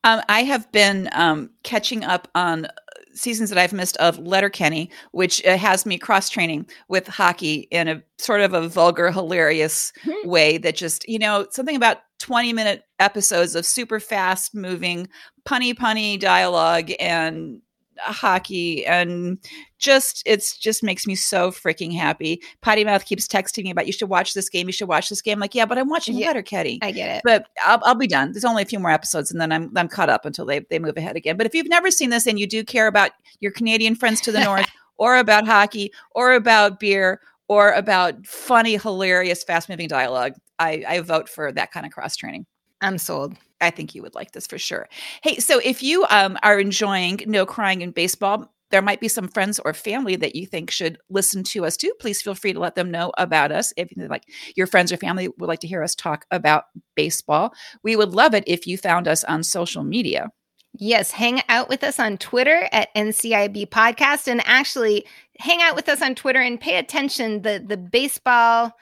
[0.04, 2.66] Um, I have been um, catching up on
[3.12, 7.88] seasons that I've missed of Letterkenny, which uh, has me cross training with hockey in
[7.88, 10.28] a sort of a vulgar, hilarious Hmm.
[10.28, 15.08] way that just, you know, something about 20 minute episodes of super fast moving,
[15.46, 17.61] punny, punny dialogue and
[18.03, 19.38] hockey and
[19.78, 23.92] just it's just makes me so freaking happy potty mouth keeps texting me about you
[23.92, 26.26] should watch this game you should watch this game like yeah but i'm watching Yeah.
[26.28, 27.22] letterkenny I get it.
[27.24, 28.32] but I'll, I'll be done.
[28.32, 30.78] There's only a few more episodes, and then I'm I'm caught up until they they
[30.78, 31.36] move ahead again.
[31.36, 34.32] But if you've never seen this and you do care about your Canadian friends to
[34.32, 34.66] the north,
[34.98, 41.01] or about hockey, or about beer, or about funny, hilarious, fast moving dialogue, I I
[41.01, 42.46] vote for that kind of cross training.
[42.80, 43.34] I'm sold.
[43.61, 44.88] I think you would like this for sure.
[45.22, 49.28] Hey, so if you um, are enjoying No Crying in Baseball, there might be some
[49.28, 51.92] friends or family that you think should listen to us too.
[51.98, 53.72] Please feel free to let them know about us.
[53.76, 54.24] If like
[54.56, 57.52] your friends or family would like to hear us talk about baseball,
[57.82, 60.30] we would love it if you found us on social media.
[60.78, 65.04] Yes, hang out with us on Twitter at NCIB Podcast, and actually
[65.38, 67.42] hang out with us on Twitter and pay attention.
[67.42, 68.72] The the baseball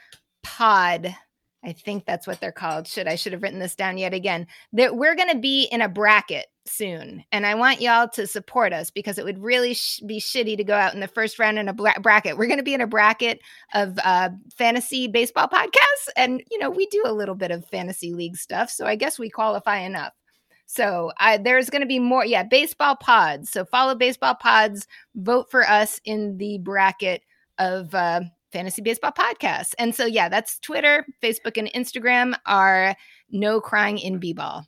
[0.43, 1.17] pod,
[1.65, 2.87] I think that's what they're called.
[2.87, 4.47] Should I should have written this down yet again?
[4.73, 8.73] That we're going to be in a bracket soon, and I want y'all to support
[8.73, 11.59] us because it would really sh- be shitty to go out in the first round
[11.59, 12.39] in a bla- bracket.
[12.39, 13.41] We're going to be in a bracket
[13.75, 18.15] of uh, fantasy baseball podcasts, and you know we do a little bit of fantasy
[18.15, 20.13] league stuff, so I guess we qualify enough.
[20.67, 23.51] So I, there's going to be more, yeah, baseball pods.
[23.51, 24.87] So follow baseball pods,
[25.17, 27.23] vote for us in the bracket
[27.59, 28.21] of uh,
[28.53, 29.75] fantasy baseball podcast.
[29.79, 32.97] And so, yeah, that's Twitter, Facebook, and Instagram are
[33.31, 34.67] no crying in b-ball.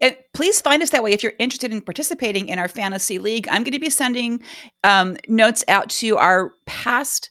[0.00, 3.46] And please find us that way if you're interested in participating in our fantasy league.
[3.48, 4.42] I'm going to be sending
[4.82, 7.30] um, notes out to our past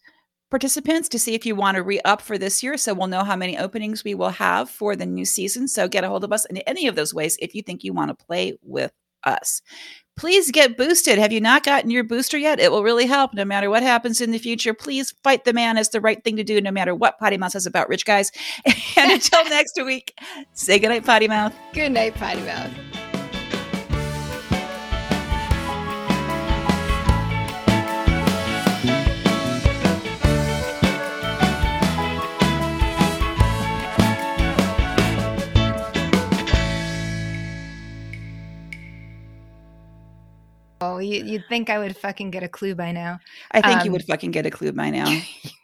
[0.50, 2.78] participants to see if you want to re up for this year.
[2.78, 5.68] So we'll know how many openings we will have for the new season.
[5.68, 7.94] So get a hold of us in any of those ways if you think you
[7.94, 8.92] want to play with
[9.24, 9.62] us.
[10.18, 11.18] Please get boosted.
[11.18, 12.60] Have you not gotten your booster yet?
[12.60, 14.74] It will really help no matter what happens in the future.
[14.74, 15.78] Please fight the man.
[15.78, 18.32] It's the right thing to do no matter what Potty Mouth says about rich guys.
[18.98, 20.20] And until next week,
[20.54, 21.56] say goodnight, Potty Mouth.
[21.74, 22.72] Good night, Potty Mouth.
[41.00, 43.20] You, you'd think I would fucking get a clue by now.
[43.52, 45.22] I think you Um, would fucking get a clue by now.